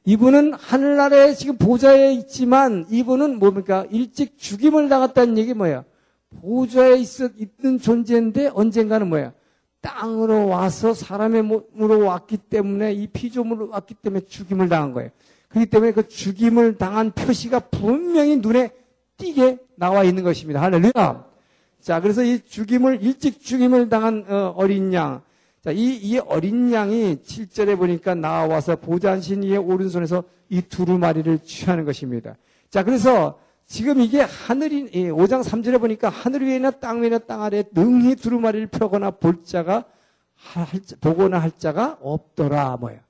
이분은 0.04 0.54
하늘나라에 0.54 1.34
지금 1.34 1.56
보좌에 1.56 2.12
있지만 2.14 2.84
이분은 2.90 3.38
뭡니까? 3.38 3.86
일찍 3.90 4.38
죽임을 4.38 4.88
당했다는 4.88 5.38
얘기 5.38 5.54
뭐야? 5.54 5.84
보좌에 6.40 6.96
있어, 6.96 7.28
있는 7.36 7.78
존재인데 7.78 8.50
언젠가는 8.52 9.08
뭐야? 9.08 9.32
땅으로 9.82 10.48
와서 10.48 10.94
사람의 10.94 11.42
몸으로 11.42 12.06
왔기 12.06 12.38
때문에 12.38 12.92
이 12.92 13.06
피조물로 13.08 13.68
왔기 13.70 13.94
때문에 13.94 14.24
죽임을 14.26 14.68
당한 14.68 14.92
거예요. 14.92 15.10
그렇기 15.48 15.68
때문에 15.68 15.92
그 15.92 16.08
죽임을 16.08 16.78
당한 16.78 17.10
표시가 17.10 17.58
분명히 17.58 18.36
눈에 18.36 18.70
띄게 19.18 19.58
나와 19.76 20.04
있는 20.04 20.22
것입니다. 20.22 20.62
할렐루야. 20.62 21.26
자, 21.80 22.00
그래서 22.00 22.22
이 22.22 22.40
죽임을, 22.40 23.02
일찍 23.02 23.42
죽임을 23.42 23.88
당한 23.88 24.24
어, 24.28 24.54
어린 24.56 24.94
양. 24.94 25.20
자, 25.62 25.72
이, 25.72 25.96
이 25.96 26.18
어린 26.18 26.72
양이 26.72 27.16
7절에 27.16 27.76
보니까 27.76 28.14
나와서 28.14 28.76
보좌신 28.76 29.42
이의 29.42 29.58
오른손에서 29.58 30.24
이 30.48 30.62
두루마리를 30.62 31.40
취하는 31.40 31.84
것입니다. 31.84 32.36
자, 32.70 32.82
그래서 32.82 33.38
지금 33.72 34.00
이게 34.00 34.20
하늘이, 34.20 34.85
5장 34.90 35.42
3절에 35.42 35.80
보니까 35.80 36.11
하늘 36.11 36.42
위에나 36.42 36.72
땅 36.72 37.00
위에나 37.00 37.20
땅 37.20 37.42
아래 37.42 37.64
능히 37.72 38.16
두루마리를 38.16 38.66
펴거나 38.66 39.12
볼 39.12 39.44
자가, 39.44 39.87
할, 40.35 40.66
보거나 41.00 41.38
할 41.38 41.52
자가 41.56 41.96
없더라. 42.02 42.76
뭐예요. 42.78 43.00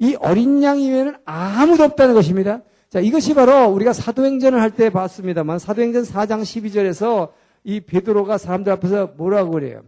이 0.00 0.16
어린 0.16 0.60
양 0.64 0.80
이외에는 0.80 1.14
아무도 1.24 1.84
없다는 1.84 2.14
것입니다. 2.14 2.62
자, 2.90 2.98
이것이 2.98 3.32
바로 3.34 3.68
우리가 3.68 3.92
사도행전을 3.92 4.60
할 4.60 4.72
때 4.72 4.90
봤습니다만 4.90 5.60
사도행전 5.60 6.02
4장 6.02 6.42
12절에서 6.42 7.28
이 7.62 7.78
베드로가 7.78 8.38
사람들 8.38 8.72
앞에서 8.72 9.12
뭐라고 9.16 9.52
그래요? 9.52 9.82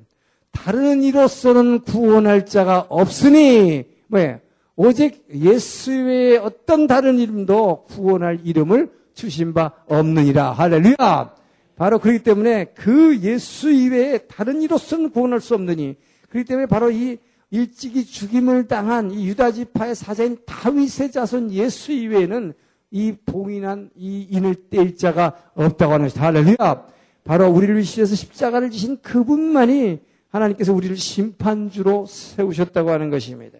다른 0.52 1.02
이로서는 1.02 1.80
구원할 1.80 2.46
자가 2.46 2.86
없으니 2.88 3.82
뭐예요? 4.06 4.38
오직 4.76 5.26
예수 5.34 5.90
외에 5.90 6.36
어떤 6.36 6.86
다른 6.86 7.18
이름도 7.18 7.86
구원할 7.88 8.38
이름을 8.44 9.02
주신 9.14 9.54
바 9.54 9.72
없느니라. 9.86 10.52
할렐루야. 10.52 11.34
바로 11.76 11.98
그렇기 11.98 12.22
때문에 12.22 12.66
그 12.74 13.18
예수 13.22 13.70
이외에 13.70 14.18
다른 14.18 14.62
이로서는 14.62 15.10
구원할 15.10 15.40
수 15.40 15.54
없느니 15.54 15.96
그렇기 16.28 16.46
때문에 16.46 16.66
바로 16.66 16.90
이 16.90 17.18
일찍이 17.50 18.04
죽임을 18.04 18.66
당한 18.66 19.10
이 19.10 19.28
유다 19.28 19.52
지파의 19.52 19.94
사자인 19.94 20.38
다윗의 20.44 21.12
자손 21.12 21.52
예수 21.52 21.92
이외에는 21.92 22.52
이 22.90 23.16
봉인한 23.26 23.90
이 23.96 24.26
인을 24.30 24.54
뗄 24.70 24.96
자가 24.96 25.34
없다고 25.54 25.92
하는 25.92 26.06
것이다. 26.06 26.22
할렐루야. 26.22 26.86
바로 27.24 27.48
우리를 27.48 27.76
위시해서 27.78 28.14
십자가를 28.14 28.70
지신 28.70 28.98
그분만이 29.02 30.00
하나님께서 30.28 30.72
우리를 30.72 30.96
심판주로 30.96 32.06
세우셨다고 32.06 32.90
하는 32.90 33.10
것입니다. 33.10 33.58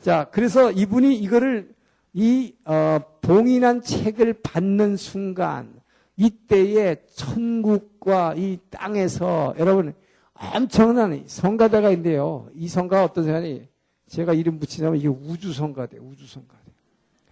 자, 0.00 0.28
그래서 0.30 0.70
이분이 0.70 1.16
이거를 1.16 1.68
이 2.18 2.54
어, 2.64 2.98
봉인한 3.20 3.82
책을 3.82 4.40
받는 4.42 4.96
순간 4.96 5.68
이때에 6.16 6.96
천국과 7.14 8.32
이 8.38 8.58
땅에서 8.70 9.54
여러분 9.58 9.92
엄청난 10.32 11.24
성가대가 11.26 11.90
있는데요. 11.90 12.48
이 12.54 12.68
성가가 12.68 13.04
어떤 13.04 13.24
사람이 13.24 13.68
제가 14.08 14.32
이름 14.32 14.58
붙이냐면 14.58 14.98
이게 14.98 15.08
우주 15.08 15.52
성가대, 15.52 15.98
우주 15.98 16.26
성가대. 16.26 16.62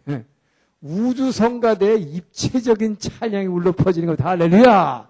네. 0.05 0.25
우주 0.83 1.33
성가대의 1.33 2.03
입체적인 2.03 2.99
찬양이 2.99 3.47
울려 3.47 3.73
퍼지는 3.73 4.09
겁니다. 4.09 4.29
할렐루야! 4.29 5.09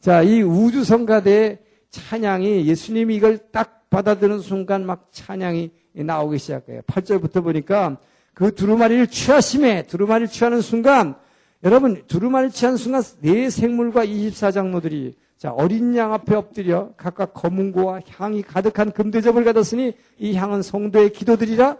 자, 0.00 0.22
이 0.22 0.40
우주 0.40 0.82
성가대의 0.82 1.58
찬양이 1.90 2.66
예수님이 2.66 3.16
이걸 3.16 3.36
딱 3.52 3.90
받아들는 3.90 4.40
순간 4.40 4.86
막 4.86 5.08
찬양이 5.12 5.70
나오기 5.92 6.38
시작해요. 6.38 6.80
8절부터 6.86 7.42
보니까 7.42 7.98
그 8.34 8.54
두루마리를 8.54 9.06
취하심에 9.08 9.86
두루마리를 9.86 10.28
취하는 10.28 10.60
순간 10.60 11.14
여러분 11.62 12.02
두루마리를 12.06 12.52
취한 12.52 12.76
순간 12.76 13.02
네 13.20 13.50
생물과 13.50 14.06
24장로들이 14.06 15.14
자 15.36 15.52
어린 15.52 15.96
양 15.96 16.12
앞에 16.12 16.34
엎드려 16.34 16.92
각각 16.96 17.34
검은고와 17.34 18.00
향이 18.08 18.42
가득한 18.42 18.92
금대접을 18.92 19.44
가졌으니 19.44 19.94
이 20.18 20.34
향은 20.34 20.62
성도의 20.62 21.12
기도들이라 21.12 21.76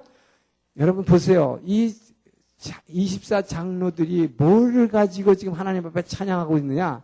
여러분 0.78 1.04
보세요. 1.04 1.60
이 1.64 1.94
24장로들이 2.88 4.32
뭘 4.36 4.88
가지고 4.88 5.34
지금 5.34 5.54
하나님 5.54 5.86
앞에 5.86 6.02
찬양하고 6.02 6.58
있느냐? 6.58 7.02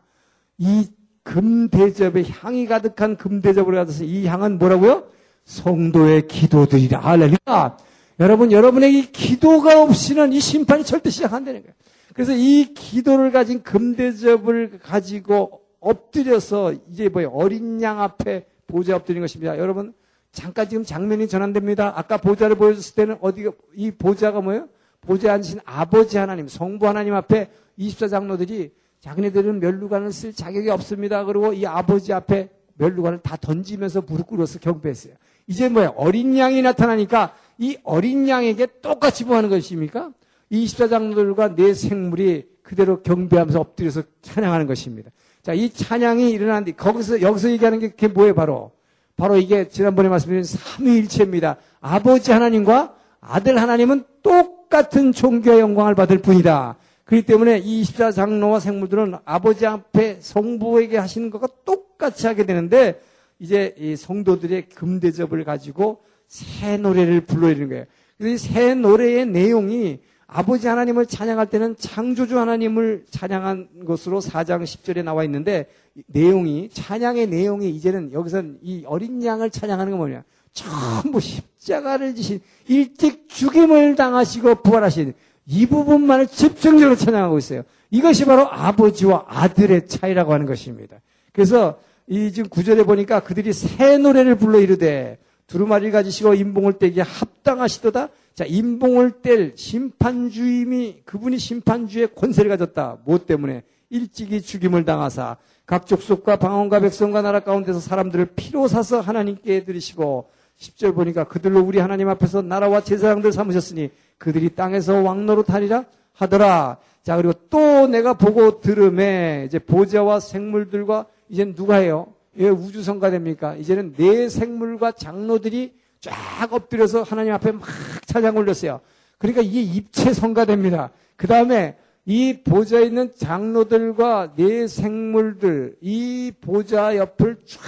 이 0.58 0.86
금대접에 1.22 2.24
향이 2.28 2.66
가득한 2.66 3.16
금대접을 3.16 3.74
가져서 3.74 4.04
이 4.04 4.26
향은 4.26 4.58
뭐라고요? 4.58 5.04
성도의 5.44 6.28
기도들이라. 6.28 7.00
할렐루야. 7.00 7.76
여러분, 8.18 8.50
여러분의 8.50 8.94
이 8.94 9.12
기도가 9.12 9.82
없이는 9.82 10.32
이 10.32 10.40
심판이 10.40 10.84
절대 10.84 11.10
시작 11.10 11.34
안 11.34 11.44
되는 11.44 11.60
거예요. 11.60 11.74
그래서 12.14 12.32
이 12.34 12.72
기도를 12.72 13.30
가진 13.30 13.62
금대접을 13.62 14.78
가지고 14.82 15.60
엎드려서 15.80 16.74
이제 16.90 17.08
뭐예요? 17.08 17.30
어린 17.30 17.82
양 17.82 18.00
앞에 18.00 18.46
보좌 18.66 18.96
엎드린 18.96 19.20
것입니다. 19.20 19.58
여러분, 19.58 19.92
잠깐 20.32 20.68
지금 20.68 20.82
장면이 20.82 21.28
전환됩니다. 21.28 21.92
아까 21.94 22.16
보좌를 22.16 22.56
보여줬을 22.56 22.94
때는 22.94 23.18
어디가, 23.20 23.52
이 23.74 23.90
보좌가 23.90 24.40
뭐예요? 24.40 24.68
보좌에 25.02 25.30
앉으신 25.30 25.60
아버지 25.64 26.16
하나님, 26.16 26.48
성부 26.48 26.86
하나님 26.86 27.14
앞에 27.14 27.50
24장로들이 27.78 28.70
자기네들은 29.00 29.60
멸루관을 29.60 30.12
쓸 30.12 30.32
자격이 30.32 30.70
없습니다. 30.70 31.24
그리고 31.24 31.52
이 31.52 31.66
아버지 31.66 32.12
앞에 32.12 32.48
멸루관을 32.74 33.20
다 33.20 33.36
던지면서 33.36 34.02
무릎 34.02 34.26
꿇어서 34.26 34.58
경배했어요. 34.58 35.14
이제 35.46 35.68
뭐야? 35.68 35.92
어린 35.96 36.36
양이 36.36 36.60
나타나니까 36.62 37.34
이 37.58 37.76
어린 37.84 38.28
양에게 38.28 38.66
똑같이 38.82 39.24
뭐 39.24 39.36
하는 39.36 39.48
것입니까? 39.48 40.10
이 40.50 40.64
24장로들과 40.66 41.56
내 41.56 41.74
생물이 41.74 42.46
그대로 42.62 43.02
경배하면서 43.02 43.60
엎드려서 43.60 44.02
찬양하는 44.22 44.66
것입니다. 44.66 45.10
자, 45.42 45.52
이 45.52 45.70
찬양이 45.70 46.30
일어나는데 46.30 46.72
거기서 46.72 47.20
여기서 47.20 47.50
얘기하는 47.50 47.78
게 47.78 47.90
그게 47.90 48.08
뭐예요, 48.08 48.34
바로? 48.34 48.72
바로 49.16 49.36
이게 49.36 49.68
지난번에 49.68 50.08
말씀드린 50.08 50.44
삼위일체입니다. 50.44 51.56
아버지 51.80 52.32
하나님과 52.32 52.94
아들 53.20 53.60
하나님은 53.60 54.04
똑같은 54.22 55.12
종교의 55.12 55.60
영광을 55.60 55.94
받을 55.94 56.18
뿐이다. 56.18 56.76
그렇기 57.04 57.24
때문에 57.24 57.58
이 57.58 57.82
24장로와 57.82 58.60
생물들은 58.60 59.14
아버지 59.24 59.66
앞에 59.66 60.18
성부에게 60.20 60.98
하시는 60.98 61.30
것과 61.30 61.48
똑같이 61.64 62.26
하게 62.26 62.44
되는데 62.44 63.00
이제 63.38 63.74
이 63.78 63.96
성도들의 63.96 64.68
금대접을 64.70 65.44
가지고 65.44 66.02
새 66.28 66.76
노래를 66.76 67.22
불러드리는 67.22 67.68
거예요. 67.68 67.84
그래서 68.18 68.48
새 68.48 68.74
노래의 68.74 69.26
내용이 69.26 70.00
아버지 70.26 70.66
하나님을 70.66 71.06
찬양할 71.06 71.48
때는 71.48 71.76
창조주 71.78 72.38
하나님을 72.38 73.04
찬양한 73.10 73.84
것으로 73.86 74.20
4장 74.20 74.64
10절에 74.64 75.04
나와 75.04 75.22
있는데 75.24 75.66
내용이 76.06 76.68
찬양의 76.72 77.28
내용이 77.28 77.70
이제는 77.70 78.12
여기선 78.12 78.58
이 78.60 78.84
어린 78.86 79.24
양을 79.24 79.50
찬양하는 79.50 79.92
건 79.92 79.98
뭐냐? 79.98 80.24
전부 80.52 81.20
십자가를 81.20 82.14
지신 82.14 82.40
일찍 82.66 83.28
죽임을 83.28 83.94
당하시고 83.94 84.62
부활하신 84.62 85.14
이 85.46 85.66
부분만을 85.66 86.26
집중적으로 86.26 86.96
찬양하고 86.96 87.38
있어요. 87.38 87.62
이것이 87.90 88.24
바로 88.24 88.50
아버지와 88.50 89.26
아들의 89.28 89.86
차이라고 89.86 90.32
하는 90.32 90.46
것입니다. 90.46 90.96
그래서 91.32 91.78
이 92.08 92.32
지금 92.32 92.48
구절에 92.48 92.82
보니까 92.82 93.20
그들이 93.20 93.52
새 93.52 93.98
노래를 93.98 94.36
불러 94.36 94.58
이르되 94.58 95.18
두루마리를 95.46 95.92
가지시고 95.92 96.34
인봉을 96.34 96.74
떼기에 96.78 97.02
합당하시도다 97.02 98.08
자, 98.34 98.44
인봉을 98.46 99.22
뗄 99.22 99.54
심판주임이 99.56 101.02
그분이 101.06 101.38
심판주의 101.38 102.08
권세를 102.14 102.50
가졌다. 102.50 102.98
무엇 103.06 103.26
때문에? 103.26 103.62
일찍이 103.88 104.42
죽임을 104.42 104.84
당하사 104.84 105.36
각 105.64 105.86
족속과 105.86 106.36
방언과 106.36 106.80
백성과 106.80 107.22
나라 107.22 107.40
가운데서 107.40 107.80
사람들을 107.80 108.30
피로 108.36 108.68
사서 108.68 109.00
하나님께 109.00 109.64
드리시고 109.64 110.28
10절 110.58 110.94
보니까 110.94 111.24
그들로 111.24 111.60
우리 111.60 111.78
하나님 111.78 112.08
앞에서 112.08 112.42
나라와 112.42 112.82
제사장들 112.82 113.32
삼으셨으니 113.32 113.90
그들이 114.18 114.50
땅에서 114.54 115.00
왕노로 115.02 115.42
타리라 115.44 115.84
하더라. 116.12 116.78
자, 117.02 117.16
그리고 117.16 117.32
또 117.50 117.86
내가 117.86 118.14
보고 118.14 118.60
들음에 118.60 119.44
이제 119.46 119.58
보좌와 119.58 120.20
생물들과 120.20 121.06
이제는 121.28 121.54
누가 121.54 121.76
해요? 121.76 122.08
왜 122.36 122.48
우주성가 122.48 123.10
됩니까? 123.10 123.54
이제는 123.56 123.94
내 123.96 124.28
생물과 124.28 124.92
장로들이 124.92 125.74
쫙 126.00 126.52
엎드려서 126.52 127.02
하나님 127.02 127.32
앞에 127.32 127.52
막 127.52 127.66
찬양 128.06 128.36
올렸어요. 128.36 128.80
그러니까 129.18 129.42
이게 129.42 129.62
입체 129.62 130.12
성가됩니다. 130.12 130.90
그 131.16 131.26
다음에 131.26 131.76
이 132.04 132.42
보좌에 132.44 132.84
있는 132.84 133.10
장로들과 133.16 134.34
내 134.36 134.68
생물들, 134.68 135.76
이 135.80 136.32
보좌 136.40 136.96
옆을 136.96 137.38
쫙 137.46 137.60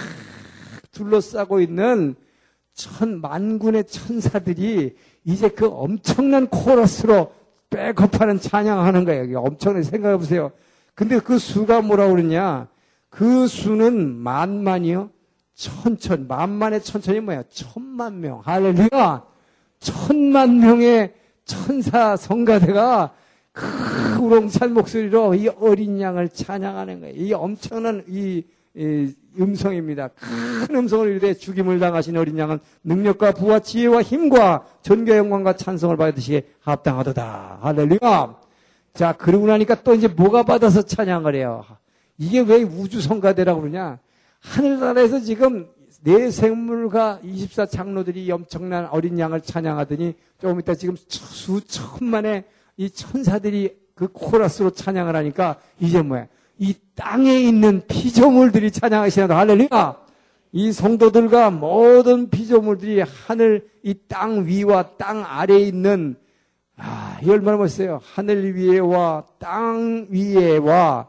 둘러싸고 0.91 1.59
있는 1.59 2.15
천 2.73 3.19
만군의 3.19 3.85
천사들이 3.85 4.95
이제 5.25 5.49
그 5.49 5.67
엄청난 5.67 6.47
코러스로 6.47 7.33
백업하는 7.69 8.39
찬양하는 8.39 9.05
거예요. 9.05 9.39
엄청나게 9.41 9.83
생각해 9.83 10.17
보세요. 10.17 10.51
근데 10.95 11.19
그 11.19 11.37
수가 11.37 11.81
뭐라 11.81 12.07
그러냐? 12.07 12.67
그 13.09 13.47
수는 13.47 14.15
만만이요. 14.15 15.09
천천, 15.55 16.27
만만의 16.27 16.81
천천이 16.83 17.19
뭐야? 17.19 17.43
천만 17.49 18.21
명. 18.21 18.41
할렐루야! 18.45 19.23
천만 19.79 20.59
명의 20.59 21.13
천사 21.43 22.15
성가대가 22.15 23.13
그 23.51 23.65
우렁찬 24.21 24.73
목소리로 24.73 25.35
이 25.35 25.47
어린 25.47 25.99
양을 25.99 26.29
찬양하는 26.29 27.01
거예요. 27.01 27.15
이 27.15 27.33
엄청난 27.33 28.03
이, 28.07 28.43
이 28.75 29.13
음성입니다. 29.39 30.09
큰 30.09 30.75
음성을 30.75 31.09
이르되 31.09 31.33
죽임을 31.33 31.79
당하신 31.79 32.15
어린 32.15 32.37
양은 32.37 32.59
능력과 32.83 33.33
부와 33.33 33.59
지혜와 33.59 34.01
힘과 34.01 34.65
전교 34.81 35.15
영광과 35.15 35.57
찬성을 35.57 35.97
받으시기에 35.97 36.43
합당하도다. 36.61 37.59
할렐루야. 37.61 38.35
자, 38.93 39.13
그러고 39.13 39.47
나니까 39.47 39.81
또 39.83 39.93
이제 39.93 40.07
뭐가 40.07 40.43
받아서 40.43 40.81
찬양을 40.81 41.35
해요. 41.35 41.65
이게 42.19 42.41
왜 42.41 42.61
우주 42.63 43.01
성가대라고 43.01 43.61
그러냐? 43.61 43.97
하늘나라에서 44.41 45.21
지금 45.21 45.67
내 46.01 46.29
생물과 46.29 47.21
24 47.23 47.65
장로들이 47.65 48.29
엄청난 48.31 48.87
어린 48.87 49.17
양을 49.17 49.41
찬양하더니 49.41 50.13
조금 50.39 50.59
이따 50.59 50.75
지금 50.75 50.95
수천만의 50.97 52.43
이 52.77 52.89
천사들이 52.89 53.75
그 53.95 54.07
코러스로 54.11 54.71
찬양을 54.71 55.15
하니까 55.15 55.57
이제 55.79 56.01
뭐야? 56.01 56.27
이 56.57 56.75
땅에 56.95 57.39
있는 57.39 57.81
피조물들이 57.87 58.71
찬양하시는 58.71 59.31
할렐루야! 59.31 59.97
이 60.51 60.71
성도들과 60.71 61.51
모든 61.51 62.29
피조물들이 62.29 63.01
하늘 63.01 63.67
이 63.83 63.93
땅 64.07 64.45
위와 64.45 64.97
땅 64.97 65.23
아래에 65.25 65.59
있는 65.59 66.15
아, 66.75 67.17
이 67.23 67.29
얼마나 67.29 67.57
멋있어요. 67.57 68.01
하늘 68.03 68.55
위에와 68.55 69.25
땅 69.37 70.07
위에와 70.09 71.07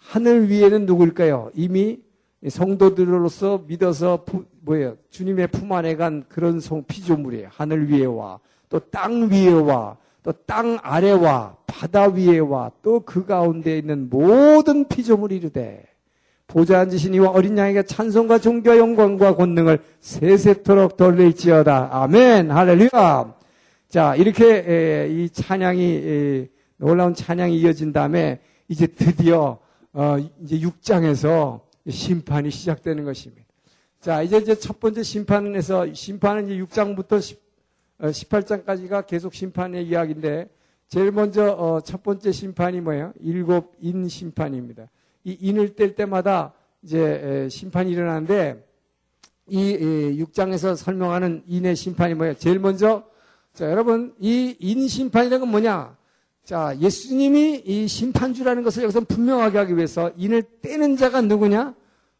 하늘 0.00 0.48
위에는 0.48 0.86
누구일까요? 0.86 1.50
이미 1.54 2.00
성도들로서 2.48 3.64
믿어서 3.66 4.24
부, 4.24 4.44
뭐예요? 4.62 4.96
주님의 5.10 5.48
품 5.48 5.72
안에 5.72 5.96
간 5.96 6.24
그런 6.28 6.58
성 6.58 6.84
피조물이에요. 6.84 7.48
하늘 7.50 7.88
위에와 7.90 8.40
또 8.68 8.80
땅 8.90 9.30
위에와 9.30 9.96
또 10.22 10.32
땅 10.46 10.78
아래와 10.82 11.56
바다 11.66 12.06
위에와 12.06 12.72
또 12.82 13.00
그 13.00 13.26
가운데 13.26 13.78
있는 13.78 14.08
모든 14.10 14.86
피조물이 14.88 15.36
이르되 15.36 15.84
보좌 16.46 16.80
앉으신 16.80 17.14
이와 17.14 17.30
어린 17.30 17.56
양에게 17.56 17.84
찬송과 17.84 18.38
존귀와 18.38 18.78
영광과 18.78 19.36
권능을 19.36 19.78
세세토록 20.00 20.96
돌릴지어다. 20.96 21.90
아멘. 21.92 22.50
할렐루야. 22.50 23.34
자, 23.88 24.16
이렇게 24.16 25.08
이 25.10 25.28
찬양이 25.30 26.48
놀라운 26.78 27.14
찬양이 27.14 27.56
이어진 27.60 27.92
다음에 27.92 28.40
이제 28.68 28.86
드디어 28.86 29.58
어, 29.92 30.16
이제 30.42 30.58
6장에서 30.60 31.60
심판이 31.88 32.50
시작되는 32.50 33.04
것입니다. 33.04 33.44
자, 34.00 34.22
이제 34.22 34.38
이제 34.38 34.54
첫 34.54 34.78
번째 34.80 35.02
심판에서 35.02 35.92
심판은 35.92 36.46
이제 36.48 36.62
6장부터 36.62 37.20
10, 37.20 37.40
18장까지가 38.00 38.92
어, 38.92 39.02
계속 39.02 39.34
심판의 39.34 39.86
이야기인데 39.86 40.48
제일 40.88 41.12
먼저 41.12 41.52
어, 41.52 41.80
첫 41.80 42.02
번째 42.02 42.32
심판이 42.32 42.80
뭐예요? 42.80 43.12
일곱 43.20 43.74
인 43.80 44.08
심판입니다. 44.08 44.88
이 45.24 45.36
인을 45.40 45.74
뗄 45.74 45.94
때마다 45.94 46.54
이제 46.82 47.48
심판이 47.50 47.90
일어나는데 47.90 48.66
이 49.46 49.76
6장에서 50.24 50.76
설명하는 50.76 51.42
인의 51.46 51.76
심판이 51.76 52.14
뭐예요? 52.14 52.34
제일 52.34 52.58
먼저 52.58 53.04
자, 53.52 53.68
여러분 53.70 54.14
이 54.20 54.56
인 54.60 54.86
심판이라는 54.88 55.40
건 55.40 55.50
뭐냐? 55.50 55.96
자, 56.50 56.76
예수님이 56.80 57.62
이 57.64 57.86
심판주라는 57.86 58.64
것을 58.64 58.82
여기서 58.82 59.02
분명하게 59.02 59.56
하기 59.58 59.76
위해서 59.76 60.10
인을 60.16 60.42
떼는 60.60 60.96
자가 60.96 61.20
누구냐? 61.20 61.76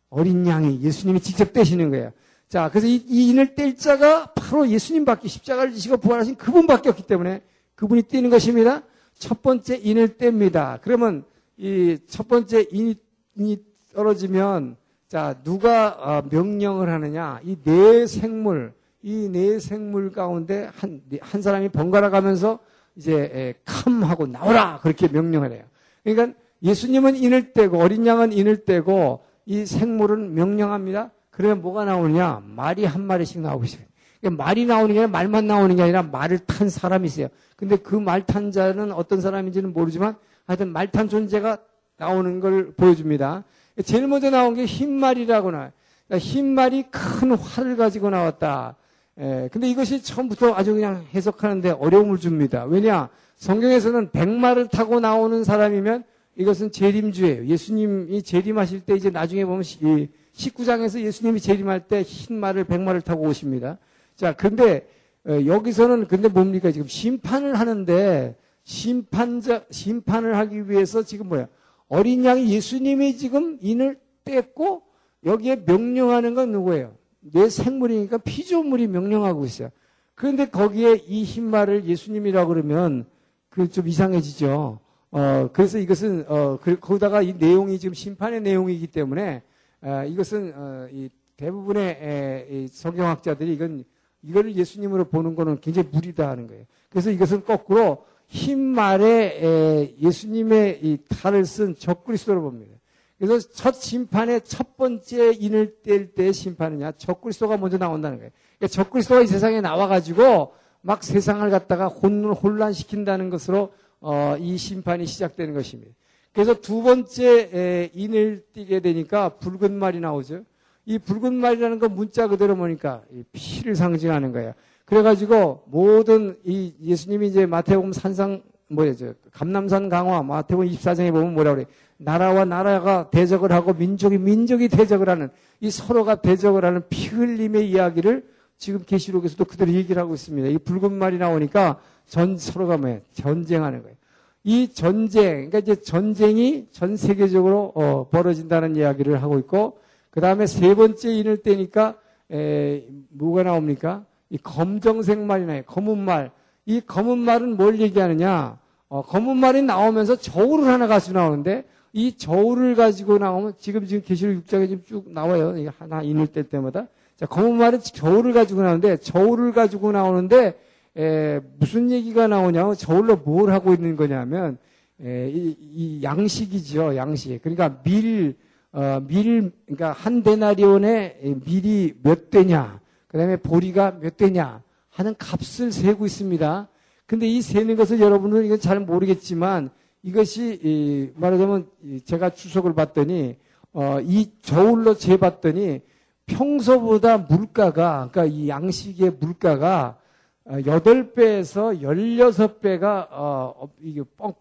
어린 0.08 0.46
양이 0.46 0.80
예수님이 0.80 1.18
직접 1.18 1.52
떼시는 1.52 1.90
거예요. 1.90 2.12
자, 2.48 2.68
그래서 2.70 2.86
이, 2.86 3.04
이 3.08 3.30
인을 3.30 3.56
뗄 3.56 3.74
자가 3.74 4.26
바로 4.26 4.68
예수님밖에 4.68 5.26
십자가를 5.26 5.72
지시고 5.72 5.96
부활하신 5.96 6.36
그분밖에 6.36 6.90
없기 6.90 7.08
때문에 7.08 7.42
그분이 7.74 8.04
떼는 8.06 8.30
것입니다. 8.30 8.84
첫 9.18 9.42
번째 9.42 9.80
인을 9.82 10.10
뗍니다. 10.16 10.78
그러면 10.80 11.24
이 11.56 11.98
첫 12.06 12.28
번째 12.28 12.68
인이, 12.70 12.94
인이 13.34 13.56
떨어지면 13.92 14.76
자, 15.08 15.40
누가 15.42 15.88
어, 15.98 16.22
명령을 16.30 16.88
하느냐? 16.88 17.40
이 17.42 17.56
네 17.64 18.06
생물, 18.06 18.74
이 19.02 19.28
네 19.28 19.58
생물 19.58 20.12
가운데 20.12 20.70
한, 20.76 21.02
한 21.20 21.42
사람이 21.42 21.70
번갈아 21.70 22.10
가면서 22.10 22.60
이제 22.96 23.54
캄하고 23.64 24.26
나오라! 24.26 24.80
그렇게 24.82 25.08
명령을 25.08 25.52
해요. 25.52 25.64
그러니까 26.04 26.38
예수님은 26.62 27.16
인을 27.16 27.52
떼고 27.52 27.78
어린 27.78 28.06
양은 28.06 28.32
인을 28.32 28.64
떼고 28.64 29.22
이 29.46 29.64
생물은 29.66 30.34
명령합니다. 30.34 31.10
그러면 31.30 31.62
뭐가 31.62 31.84
나오느냐? 31.84 32.42
말이 32.44 32.84
한 32.84 33.02
마리씩 33.02 33.40
나오고 33.40 33.64
있어요. 33.64 33.82
그러니까 34.20 34.44
말이 34.44 34.66
나오는 34.66 34.92
게 34.94 35.00
아니라 35.00 35.10
말만 35.10 35.46
나오는 35.46 35.74
게 35.74 35.82
아니라 35.82 36.02
말을 36.02 36.38
탄 36.40 36.68
사람이 36.68 37.06
있어요. 37.06 37.28
근데 37.56 37.76
그 37.76 37.96
말 37.96 38.22
탄 38.26 38.50
자는 38.50 38.92
어떤 38.92 39.20
사람인지는 39.20 39.72
모르지만 39.72 40.16
하여튼 40.46 40.72
말 40.72 40.88
탄 40.88 41.08
존재가 41.08 41.58
나오는 41.96 42.40
걸 42.40 42.72
보여줍니다. 42.74 43.44
제일 43.84 44.06
먼저 44.08 44.28
나온 44.30 44.54
게 44.54 44.66
흰말이라고 44.66 45.50
나와요. 45.52 45.70
그러니까 46.06 46.26
흰말이 46.26 46.84
큰 46.90 47.32
활을 47.32 47.76
가지고 47.76 48.10
나왔다. 48.10 48.76
에, 49.18 49.48
근데 49.52 49.68
이것이 49.68 50.02
처음부터 50.02 50.54
아주 50.54 50.74
그냥 50.74 51.04
해석하는데 51.14 51.70
어려움을 51.70 52.18
줍니다. 52.18 52.64
왜냐? 52.64 53.08
성경에서는 53.36 54.10
백마를 54.10 54.68
타고 54.68 55.00
나오는 55.00 55.44
사람이면 55.44 56.04
이것은 56.36 56.72
재림주예요. 56.72 57.46
예수님이 57.46 58.22
재림하실 58.22 58.80
때 58.82 58.94
이제 58.94 59.10
나중에 59.10 59.44
보면 59.44 59.62
19장에서 59.62 61.00
예수님이 61.00 61.40
재림할 61.40 61.88
때 61.88 62.02
흰 62.02 62.36
말을 62.38 62.64
백마를 62.64 63.00
타고 63.02 63.24
오십니다. 63.24 63.78
자, 64.16 64.32
근데 64.34 64.86
어, 65.26 65.32
여기서는 65.44 66.06
근데 66.06 66.28
뭡니까? 66.28 66.70
지금 66.70 66.86
심판을 66.86 67.58
하는데 67.58 68.36
심판자 68.64 69.64
심판을 69.70 70.36
하기 70.36 70.70
위해서 70.70 71.02
지금 71.02 71.28
뭐야? 71.28 71.48
어린 71.88 72.24
양이 72.24 72.50
예수님이 72.52 73.16
지금 73.16 73.58
인을 73.60 73.98
뗐고 74.24 74.82
여기에 75.26 75.64
명령하는 75.66 76.34
건 76.34 76.52
누구예요? 76.52 76.94
내 77.20 77.48
생물이니까 77.48 78.18
피조물이 78.18 78.86
명령하고 78.88 79.44
있어요. 79.44 79.70
그런데 80.14 80.48
거기에 80.48 81.02
이 81.06 81.24
흰말을 81.24 81.86
예수님이라고 81.86 82.48
그러면 82.48 83.06
그 83.48 83.68
좀 83.68 83.88
이상해지죠. 83.88 84.78
어, 85.12 85.50
그래서 85.52 85.78
이것은, 85.78 86.24
어, 86.28 86.58
그, 86.62 86.78
거기다가 86.78 87.20
이 87.20 87.32
내용이 87.32 87.78
지금 87.78 87.94
심판의 87.94 88.40
내용이기 88.42 88.86
때문에, 88.86 89.42
어, 89.82 90.04
이것은, 90.06 90.52
어, 90.54 90.88
이 90.92 91.10
대부분의 91.36 91.84
에, 92.00 92.46
이 92.48 92.68
성경학자들이 92.68 93.54
이건, 93.54 93.84
이거를 94.22 94.54
예수님으로 94.54 95.06
보는 95.06 95.34
거는 95.34 95.60
굉장히 95.60 95.88
무리다 95.90 96.28
하는 96.28 96.46
거예요. 96.46 96.64
그래서 96.90 97.10
이것은 97.10 97.44
거꾸로 97.44 98.04
흰 98.28 98.60
말에 98.60 99.40
에, 99.42 99.96
예수님의 100.00 100.80
이 100.82 100.98
탈을 101.08 101.44
쓴 101.44 101.74
적그리스도로 101.74 102.42
봅니다. 102.42 102.76
그래서 103.20 103.46
첫 103.52 103.74
심판의 103.74 104.40
첫 104.44 104.78
번째 104.78 105.32
인을 105.38 105.82
뗄 105.82 106.14
때 106.14 106.32
심판이냐, 106.32 106.92
적그리스도가 106.92 107.58
먼저 107.58 107.76
나온다는 107.76 108.16
거예요. 108.16 108.30
그러니까 108.58 108.74
적그리스도가 108.74 109.20
이 109.20 109.26
세상에 109.26 109.60
나와가지고 109.60 110.54
막 110.80 111.04
세상을 111.04 111.48
갖다가 111.50 111.88
혼란시킨다는 111.88 113.28
것으로 113.28 113.74
어, 114.00 114.36
이 114.40 114.56
심판이 114.56 115.04
시작되는 115.04 115.52
것입니다. 115.52 115.92
그래서 116.32 116.54
두 116.54 116.82
번째 116.82 117.50
에, 117.52 117.90
인을 117.92 118.42
띄게 118.54 118.80
되니까 118.80 119.28
붉은 119.30 119.74
말이 119.74 120.00
나오죠. 120.00 120.44
이 120.86 120.98
붉은 120.98 121.34
말이라는 121.34 121.78
건 121.78 121.94
문자 121.94 122.26
그대로 122.26 122.56
보니까 122.56 123.02
피를 123.32 123.76
상징하는 123.76 124.32
거예요. 124.32 124.54
그래가지고 124.86 125.64
모든 125.66 126.38
이 126.42 126.72
예수님이 126.80 127.28
이제 127.28 127.44
마태복음 127.44 127.92
산상 127.92 128.42
뭐예요? 128.68 128.94
감남산 129.32 129.90
강화 129.90 130.22
마태복음 130.22 130.70
24장에 130.70 131.12
보면 131.12 131.34
뭐라 131.34 131.54
그래? 131.54 131.66
나라와 132.02 132.46
나라가 132.46 133.10
대적을 133.10 133.52
하고 133.52 133.74
민족이 133.74 134.16
민족이 134.16 134.68
대적을 134.68 135.08
하는 135.08 135.28
이 135.60 135.70
서로가 135.70 136.16
대적을 136.16 136.64
하는 136.64 136.82
피 136.88 137.08
흘림의 137.08 137.68
이야기를 137.70 138.24
지금 138.56 138.82
계시록에서도 138.84 139.44
그대로 139.44 139.72
얘기를 139.72 140.00
하고 140.00 140.14
있습니다. 140.14 140.48
이 140.48 140.58
붉은 140.58 140.92
말이 140.92 141.18
나오니까 141.18 141.78
전 142.06 142.38
서로가 142.38 142.78
뭐예요? 142.78 143.00
전쟁하는 143.12 143.82
거예요. 143.82 143.96
이 144.44 144.72
전쟁, 144.72 145.50
그러니까 145.50 145.58
이제 145.58 145.76
전쟁이 145.76 146.66
전 146.70 146.96
세계적으로 146.96 147.72
어, 147.74 148.08
벌어진다는 148.10 148.76
이야기를 148.76 149.22
하고 149.22 149.38
있고, 149.38 149.80
그 150.10 150.20
다음에 150.20 150.46
세 150.46 150.74
번째 150.74 151.12
인을 151.12 151.42
떼니까 151.42 151.96
에, 152.32 152.84
뭐가 153.10 153.42
나옵니까? 153.42 154.04
이 154.30 154.38
검정색 154.38 155.18
말이 155.18 155.44
나요. 155.44 155.62
검은 155.66 155.98
말. 155.98 156.30
이 156.64 156.80
검은 156.80 157.18
말은 157.18 157.56
뭘 157.58 157.78
얘기하느냐? 157.80 158.58
어, 158.88 159.02
검은 159.02 159.36
말이 159.36 159.62
나오면서 159.62 160.16
저울을 160.16 160.66
하나 160.66 160.86
가지고 160.86 161.18
나오는데 161.18 161.64
이 161.92 162.16
저울을 162.16 162.76
가지고 162.76 163.18
나오면 163.18 163.54
지금 163.58 163.86
지금 163.86 164.02
계시록 164.04 164.44
6장에 164.44 164.68
지금 164.68 164.84
쭉 164.86 165.10
나와요. 165.10 165.54
하나 165.78 166.02
인을 166.02 166.28
뗄 166.28 166.44
때마다. 166.44 166.86
자, 167.16 167.26
검은 167.26 167.56
말은 167.58 167.80
저울을 167.80 168.32
가지고 168.32 168.62
나오는데 168.62 168.98
저울을 168.98 169.52
가지고 169.52 169.92
나오는데 169.92 170.58
에, 170.96 171.40
무슨 171.58 171.90
얘기가 171.90 172.26
나오냐면 172.28 172.74
저울로 172.76 173.16
뭘 173.16 173.50
하고 173.52 173.74
있는 173.74 173.96
거냐면 173.96 174.58
에, 175.02 175.30
이, 175.30 175.56
이, 175.60 176.02
양식이죠. 176.02 176.96
양식. 176.96 177.42
그러니까 177.42 177.82
밀, 177.82 178.36
어, 178.72 179.02
밀, 179.06 179.50
그러니까 179.66 179.92
한 179.92 180.22
데나리온에 180.22 181.18
밀이 181.44 181.94
몇 182.02 182.30
대냐. 182.30 182.80
그 183.08 183.18
다음에 183.18 183.36
보리가 183.36 183.98
몇 184.00 184.16
대냐 184.16 184.62
하는 184.90 185.14
값을 185.18 185.72
세고 185.72 186.06
있습니다. 186.06 186.68
근데 187.06 187.26
이 187.26 187.42
세는 187.42 187.76
것을 187.76 188.00
여러분은 188.00 188.44
이건 188.44 188.60
잘 188.60 188.78
모르겠지만 188.78 189.70
이것이 190.02 191.12
말하자면 191.16 191.66
제가 192.04 192.30
추석을 192.30 192.74
봤더니 192.74 193.36
어, 193.72 194.00
이 194.02 194.30
저울로 194.42 194.94
재봤더니 194.94 195.80
평소보다 196.26 197.18
물가가 197.18 198.08
그러니까 198.10 198.24
이 198.24 198.48
양식의 198.48 199.12
물가가 199.20 199.98
8배에서 200.46 201.58
어, 201.58 201.72
16배가 201.72 203.08
어, 203.10 203.68
이게 203.80 204.02
뻥 204.16 204.32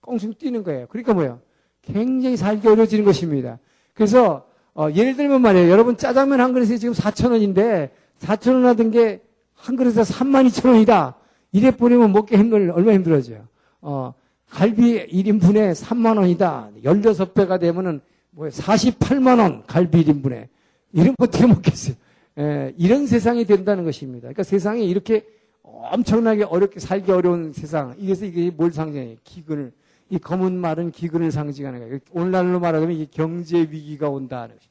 껑충 0.00 0.34
뛰는 0.34 0.62
거예요. 0.62 0.86
그러니까 0.88 1.12
뭐예요? 1.12 1.40
굉장히 1.82 2.36
살기 2.36 2.66
어려워지는 2.68 3.04
것입니다. 3.04 3.58
그래서 3.94 4.46
어, 4.74 4.88
예를 4.90 5.16
들면 5.16 5.42
말이에요. 5.42 5.70
여러분 5.70 5.96
짜장면 5.96 6.40
한 6.40 6.52
그릇에 6.52 6.78
지금 6.78 6.94
4천 6.94 7.32
원인데 7.32 7.90
4천 8.20 8.54
원 8.54 8.66
하던 8.66 8.90
게 8.90 9.20
한 9.60 9.76
그릇에 9.76 10.02
3만 10.02 10.48
2천 10.48 10.70
원이다. 10.70 11.16
이래 11.52 11.70
버리면 11.70 12.12
먹기 12.12 12.36
힘들, 12.36 12.70
얼마나 12.70 12.94
힘들어져요. 12.94 13.46
어, 13.82 14.14
갈비 14.50 15.06
1인분에 15.06 15.74
3만 15.74 16.18
원이다. 16.18 16.70
16배가 16.84 17.60
되면은 17.60 18.00
뭐 18.30 18.48
48만 18.48 19.38
원 19.38 19.64
갈비 19.66 20.04
1인분에. 20.04 20.48
이런 20.92 21.14
거 21.16 21.24
어떻게 21.24 21.46
먹겠어요? 21.46 21.94
예, 22.38 22.74
이런 22.76 23.06
세상이 23.06 23.44
된다는 23.44 23.84
것입니다. 23.84 24.22
그러니까 24.22 24.42
세상이 24.42 24.88
이렇게 24.88 25.24
엄청나게 25.62 26.44
어렵게 26.44 26.80
살기 26.80 27.10
어려운 27.12 27.52
세상. 27.52 27.94
이래서 27.98 28.24
이게 28.24 28.50
뭘 28.50 28.72
상징해요? 28.72 29.16
기근을. 29.24 29.72
이 30.10 30.18
검은 30.18 30.52
말은 30.54 30.90
기근을 30.90 31.30
상징하는 31.30 31.78
거예요. 31.80 31.98
오늘날로 32.10 32.58
말하면 32.58 32.90
이게 32.90 33.06
경제 33.10 33.58
위기가 33.58 34.08
온다는 34.08 34.56
것입니다. 34.56 34.70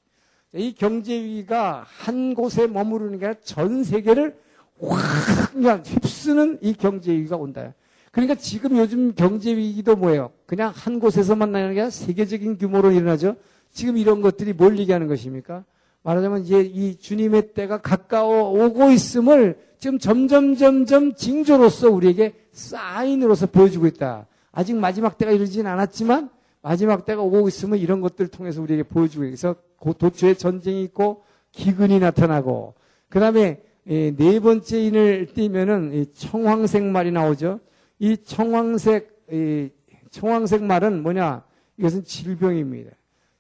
이 0.56 0.74
경제 0.74 1.14
위기가 1.14 1.86
한 1.88 2.34
곳에 2.34 2.68
머무르는 2.68 3.20
게 3.20 3.28
아니라 3.28 3.40
전 3.44 3.84
세계를 3.84 4.36
확 4.82 5.54
그냥 5.54 5.84
휩쓰는 5.86 6.60
이 6.62 6.74
경제 6.74 7.14
위기가 7.14 7.38
온다. 7.38 7.74
그러니까 8.12 8.36
지금 8.36 8.78
요즘 8.78 9.14
경제 9.16 9.56
위기도 9.56 9.96
뭐예요? 9.96 10.32
그냥 10.46 10.72
한 10.76 11.00
곳에서만 11.00 11.52
나는 11.52 11.74
게 11.74 11.82
아니라 11.82 11.90
세계적인 11.92 12.58
규모로 12.58 12.92
일어나죠. 12.92 13.36
지금 13.72 13.98
이런 13.98 14.22
것들이 14.22 14.54
뭘 14.54 14.80
얘기하는 14.80 15.08
것입니까? 15.08 15.64
말하자면 16.02 16.44
이제 16.44 16.62
이 16.62 16.98
주님의 16.98 17.54
때가 17.54 17.82
가까워 17.82 18.66
오고 18.66 18.90
있음을 18.92 19.60
지금 19.78 20.00
점점 20.00 20.56
점점 20.56 21.14
징조로서 21.14 21.90
우리에게 21.90 22.34
사인으로서 22.52 23.46
보여주고 23.48 23.86
있다. 23.88 24.28
아직 24.52 24.76
마지막 24.76 25.18
때가 25.18 25.32
이르진 25.32 25.68
않았지만 25.68 26.30
마지막 26.62 27.06
때가 27.06 27.22
오고 27.22 27.48
있으면 27.48 27.78
이런 27.80 28.02
것들을 28.02 28.30
통해서 28.30 28.62
우리에게 28.62 28.84
보여주고 28.84 29.26
있어 29.26 29.56
도처에 29.98 30.34
전쟁이 30.34 30.84
있고 30.84 31.24
기근이 31.52 32.00
나타나고 32.00 32.74
그 33.08 33.20
다음에 33.20 33.62
네 33.86 34.40
번째 34.40 34.82
인을 34.82 35.28
띄면은 35.34 36.06
청황색 36.14 36.84
말이 36.84 37.12
나오죠. 37.12 37.60
이 38.00 38.18
청황색 38.18 39.26
이 39.32 39.70
청황색 40.12 40.64
말은 40.64 41.04
뭐냐? 41.04 41.44
이것은 41.78 42.04
질병입니다. 42.04 42.92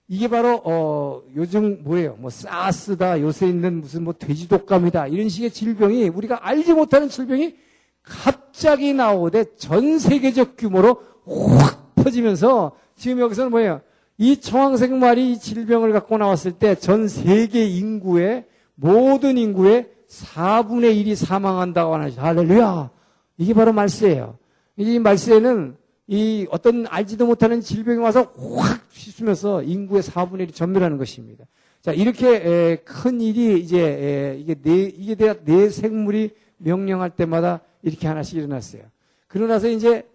이게 0.07 0.27
바로 0.27 0.61
어 0.63 1.21
요즘 1.35 1.83
뭐예요? 1.83 2.15
뭐 2.19 2.29
사스다 2.29 3.21
요새 3.21 3.47
있는 3.47 3.81
무슨 3.81 4.03
뭐 4.03 4.13
돼지독감이다 4.13 5.07
이런 5.07 5.29
식의 5.29 5.51
질병이 5.51 6.09
우리가 6.09 6.47
알지 6.47 6.73
못하는 6.73 7.09
질병이 7.09 7.55
갑자기 8.01 8.93
나오되 8.93 9.55
전 9.55 9.99
세계적 9.99 10.55
규모로 10.57 11.01
확 11.27 11.93
퍼지면서 11.95 12.75
지금 12.95 13.19
여기서는 13.19 13.51
뭐예요? 13.51 13.81
이 14.17 14.37
청황색 14.37 14.93
말이 14.93 15.31
이 15.31 15.39
질병을 15.39 15.93
갖고 15.93 16.17
나왔을 16.17 16.53
때 16.53 16.75
전 16.75 17.07
세계 17.07 17.65
인구의 17.65 18.45
모든 18.75 19.37
인구의 19.37 19.89
4분의 20.09 21.05
1이 21.05 21.15
사망한다고 21.15 21.93
하나죠. 21.93 22.19
할렐루야. 22.19 22.89
이게 23.37 23.53
바로 23.53 23.73
말세예요. 23.73 24.38
이 24.79 24.97
말세는 24.97 25.75
이 26.07 26.47
어떤 26.49 26.87
알지도 26.87 27.27
못하는 27.27 27.61
질병이 27.61 27.99
와서 27.99 28.33
확 28.57 28.81
휘수면서 28.91 29.61
인구의 29.61 30.01
4분의 30.01 30.47
1이 30.47 30.55
전멸하는 30.55 30.97
것입니다. 30.97 31.45
자, 31.81 31.91
이렇게 31.91 32.77
큰 32.77 33.21
일이 33.21 33.59
이제 33.59 34.37
이게 34.39 34.55
네, 34.55 34.83
이게 34.83 35.15
대한 35.15 35.39
네 35.43 35.69
생물이 35.69 36.31
명령할 36.57 37.11
때마다 37.11 37.61
이렇게 37.83 38.07
하나씩 38.07 38.37
일어났어요. 38.37 38.83
그러나서 39.27 39.69
이제 39.69 40.07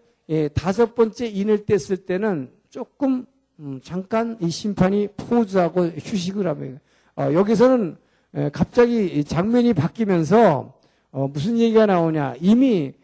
다섯 0.55 0.95
번째 0.95 1.27
인을 1.27 1.65
뗐을 1.65 2.07
때는 2.07 2.51
조금 2.71 3.27
음, 3.61 3.81
잠깐 3.85 4.37
이 4.41 4.51
심판이 4.51 5.09
포즈하고 5.17 5.87
휴식을 5.87 6.47
하면 6.49 6.81
어, 7.17 7.33
여기서는 7.33 7.97
에, 8.35 8.51
갑자기 8.51 9.23
장면이 9.23 9.75
바뀌면서 9.75 10.75
어, 11.13 11.29
무슨 11.29 11.59
얘기가 11.59 11.87
나오냐 11.87 12.35
이미 12.41 12.89
어, 12.89 13.04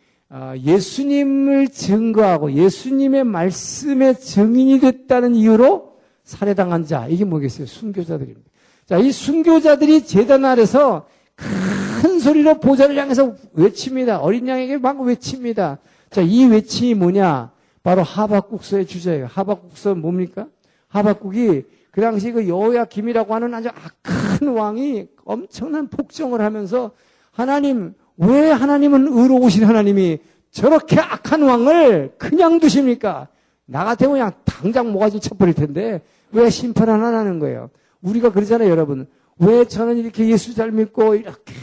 예수님을 0.58 1.68
증거하고 1.68 2.52
예수님의 2.52 3.24
말씀의 3.24 4.20
증인이 4.20 4.80
됐다는 4.80 5.34
이유로 5.34 5.96
살해당한 6.24 6.84
자 6.86 7.06
이게 7.08 7.24
뭐겠어요 7.24 7.66
순교자들입니다. 7.66 8.48
자 8.86 8.98
이 8.98 9.12
순교자들이 9.12 10.04
제단 10.04 10.44
아래서 10.44 11.06
큰 11.36 12.18
소리로 12.18 12.60
보좌를 12.60 12.96
향해서 12.96 13.34
외칩니다. 13.54 14.18
어린 14.20 14.46
양에게 14.48 14.78
막 14.78 15.00
외칩니다. 15.00 15.78
자 16.10 16.22
이 16.22 16.44
외침이 16.46 16.94
뭐냐 16.94 17.52
바로 17.82 18.02
하박국서의 18.02 18.86
주제예요. 18.86 19.26
하박국서 19.26 19.94
뭡니까? 19.94 20.46
하박국이 20.88 21.64
그 21.90 22.00
당시 22.00 22.30
그 22.30 22.48
여호야 22.48 22.84
김이라고 22.84 23.34
하는 23.34 23.52
아주 23.54 23.68
악한 23.68 24.48
왕이 24.48 25.08
엄청난 25.24 25.88
폭정을 25.88 26.40
하면서 26.40 26.92
하나님 27.32 27.94
왜 28.20 28.50
하나님은 28.50 29.08
의로우신 29.08 29.64
하나님이 29.64 30.18
저렇게 30.50 31.00
악한 31.00 31.42
왕을 31.42 32.14
그냥 32.18 32.58
두십니까? 32.60 33.28
나 33.66 33.84
같으면 33.84 34.12
그냥 34.12 34.32
당장 34.44 34.92
모가지 34.92 35.20
쳐버릴 35.20 35.54
텐데 35.54 36.02
왜 36.32 36.50
심판 36.50 36.88
안 36.88 37.02
하는 37.02 37.38
거예요? 37.38 37.70
우리가 38.02 38.30
그러잖아요, 38.32 38.68
여러분. 38.68 39.06
왜 39.38 39.64
저는 39.64 39.96
이렇게 39.96 40.28
예수 40.28 40.54
잘 40.54 40.70
믿고 40.70 41.14
이렇게 41.14 41.54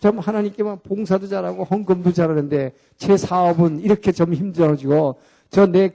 좀 0.00 0.18
하나님께만 0.18 0.80
봉사도 0.82 1.28
잘하고 1.28 1.64
헌금도 1.64 2.12
잘하는데 2.12 2.72
제 2.98 3.16
사업은 3.16 3.80
이렇게 3.80 4.12
좀 4.12 4.34
힘들어지고 4.34 5.16
저 5.50 5.66
내 5.66 5.92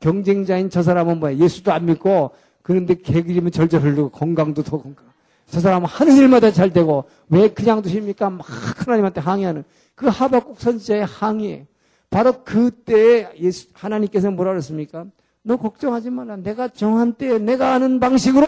경쟁자인 0.00 0.70
저 0.70 0.82
사람은 0.82 1.18
뭐야? 1.20 1.36
예수도 1.36 1.72
안 1.72 1.84
믿고 1.86 2.30
그런데 2.62 2.94
개그리면 2.94 3.50
절절 3.52 3.82
흐르고 3.82 4.10
건강도 4.10 4.62
더 4.62 4.80
건강. 4.80 5.07
저 5.50 5.60
사람은 5.60 5.86
하는 5.88 6.16
일마다 6.16 6.50
잘 6.50 6.72
되고 6.72 7.04
왜 7.28 7.48
그냥 7.48 7.82
두십니까? 7.82 8.30
막 8.30 8.46
하나님한테 8.80 9.20
항의하는 9.20 9.64
그 9.94 10.06
하박국 10.06 10.60
선지자의 10.60 11.04
항의. 11.04 11.66
바로 12.10 12.42
그때에 12.42 13.28
예수 13.38 13.68
하나님께서 13.74 14.30
뭐라 14.30 14.52
그랬습니까? 14.52 15.06
너 15.42 15.56
걱정하지 15.56 16.10
마라. 16.10 16.36
내가 16.36 16.68
정한 16.68 17.14
때에 17.14 17.38
내가 17.38 17.74
아는 17.74 18.00
방식으로 18.00 18.46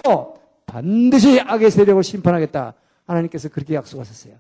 반드시 0.67 1.41
악의 1.41 1.71
세력을 1.71 2.03
심판하겠다. 2.03 2.75
하나님께서 3.07 3.49
그렇게 3.49 3.75
약속하셨어요. 3.75 4.35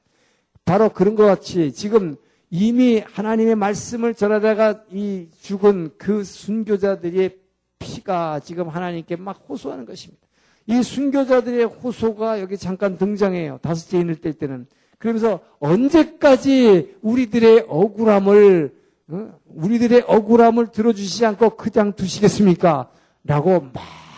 바로 0.65 0.89
그런 0.91 1.17
것 1.17 1.25
같이 1.27 1.73
지금 1.73 2.17
이미 2.51 3.03
하나님의 3.13 3.57
말씀을 3.57 4.15
전하다가 4.15 4.85
이 4.93 5.29
죽은 5.41 5.93
그 5.99 6.25
순교자들의 6.25 7.37
피가 7.79 8.41
지금 8.41 8.69
하나님께 8.69 9.17
막 9.17 9.45
호소하는 9.49 9.87
것입니다. 9.87 10.27
이 10.71 10.83
순교자들의 10.83 11.65
호소가 11.65 12.41
여기 12.41 12.57
잠깐 12.57 12.97
등장해요. 12.97 13.59
다섯째 13.61 13.99
인을 13.99 14.17
뗄 14.17 14.33
때는. 14.35 14.67
그러면서 14.99 15.41
언제까지 15.59 16.97
우리들의 17.03 17.67
억울함을 17.69 18.73
어? 19.09 19.33
우리들의 19.47 20.05
억울함을 20.07 20.69
들어주시지 20.69 21.27
않고 21.27 21.51
그냥 21.57 21.93
두시겠습니까? 21.95 22.89
라고 23.25 23.61
막 23.61 23.73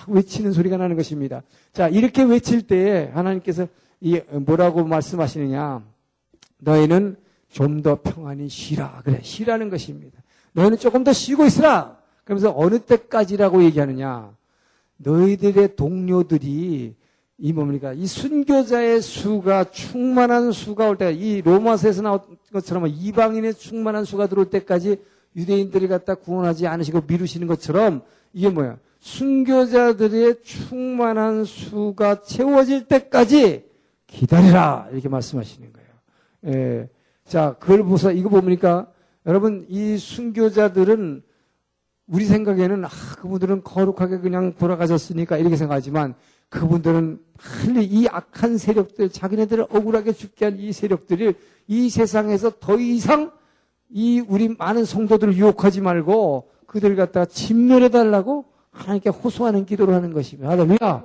외치는 0.08 0.52
소리가 0.52 0.76
나는 0.76 0.96
것입니다. 0.96 1.42
자, 1.72 1.88
이렇게 1.88 2.22
외칠 2.22 2.66
때에 2.66 3.06
하나님께서 3.14 3.66
이 4.00 4.20
뭐라고 4.32 4.84
말씀하시느냐? 4.84 5.82
너희는 6.58 7.16
좀 7.48 7.82
더 7.82 8.00
평안히 8.02 8.48
쉬라. 8.48 9.00
그래, 9.04 9.20
쉬라는 9.22 9.70
것입니다. 9.70 10.20
너희는 10.52 10.78
조금 10.78 11.04
더 11.04 11.12
쉬고 11.12 11.44
있으라. 11.46 11.98
그러면서 12.24 12.52
어느 12.56 12.78
때까지라고 12.78 13.62
얘기하느냐? 13.64 14.34
너희들의 15.02 15.76
동료들이 15.76 16.94
이 17.38 17.52
뭡니까? 17.52 17.92
이 17.92 18.06
순교자의 18.06 19.02
수가 19.02 19.64
충만한 19.64 20.52
수가 20.52 20.88
올 20.88 20.96
때, 20.96 21.12
이 21.12 21.42
로마서에서 21.42 22.02
나온 22.02 22.20
것처럼 22.52 22.86
이방인의 22.86 23.54
충만한 23.54 24.04
수가 24.04 24.28
들어올 24.28 24.48
때까지 24.48 24.96
유대인들이 25.34 25.88
갖다 25.88 26.14
구원하지 26.14 26.66
않으시고 26.66 27.02
미루시는 27.06 27.46
것처럼 27.48 28.02
이게 28.32 28.48
뭐야? 28.48 28.78
순교자들의 29.00 30.42
충만한 30.42 31.44
수가 31.44 32.22
채워질 32.22 32.86
때까지 32.86 33.64
기다리라 34.06 34.88
이렇게 34.92 35.08
말씀하시는 35.08 35.72
거예요. 35.72 35.88
예. 36.54 36.88
자, 37.24 37.56
그걸 37.58 37.82
보서 37.82 38.12
이거 38.12 38.28
봅니까? 38.28 38.86
여러분 39.26 39.66
이 39.68 39.96
순교자들은 39.96 41.22
우리 42.06 42.24
생각에는 42.24 42.84
아, 42.84 42.88
그분들은 43.18 43.62
거룩하게 43.64 44.18
그냥 44.18 44.54
돌아가셨으니까 44.58 45.38
이렇게 45.38 45.56
생각하지만 45.56 46.14
그분들은 46.48 47.20
빨리 47.38 47.84
이 47.84 48.06
악한 48.08 48.58
세력들, 48.58 49.10
자기네들을 49.10 49.66
억울하게 49.70 50.12
죽게 50.12 50.44
한 50.44 50.58
이 50.58 50.72
세력들이 50.72 51.34
이 51.68 51.88
세상에서 51.90 52.58
더 52.60 52.76
이상 52.78 53.30
이 53.88 54.22
우리 54.26 54.48
많은 54.48 54.84
성도들을 54.84 55.34
유혹하지 55.36 55.80
말고 55.80 56.50
그들 56.66 56.96
갖다가 56.96 57.26
진멸해 57.26 57.88
달라고 57.90 58.46
하나님께 58.70 59.10
호소하는 59.10 59.64
기도를 59.66 59.94
하는 59.94 60.12
것입니다. 60.12 60.50
할렐루야. 60.50 61.04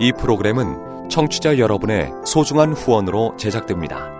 이 0.00 0.12
프로그램은 0.12 1.08
청취자 1.10 1.58
여러분의 1.58 2.10
소중한 2.24 2.72
후원으로 2.72 3.36
제작됩니다. 3.36 4.19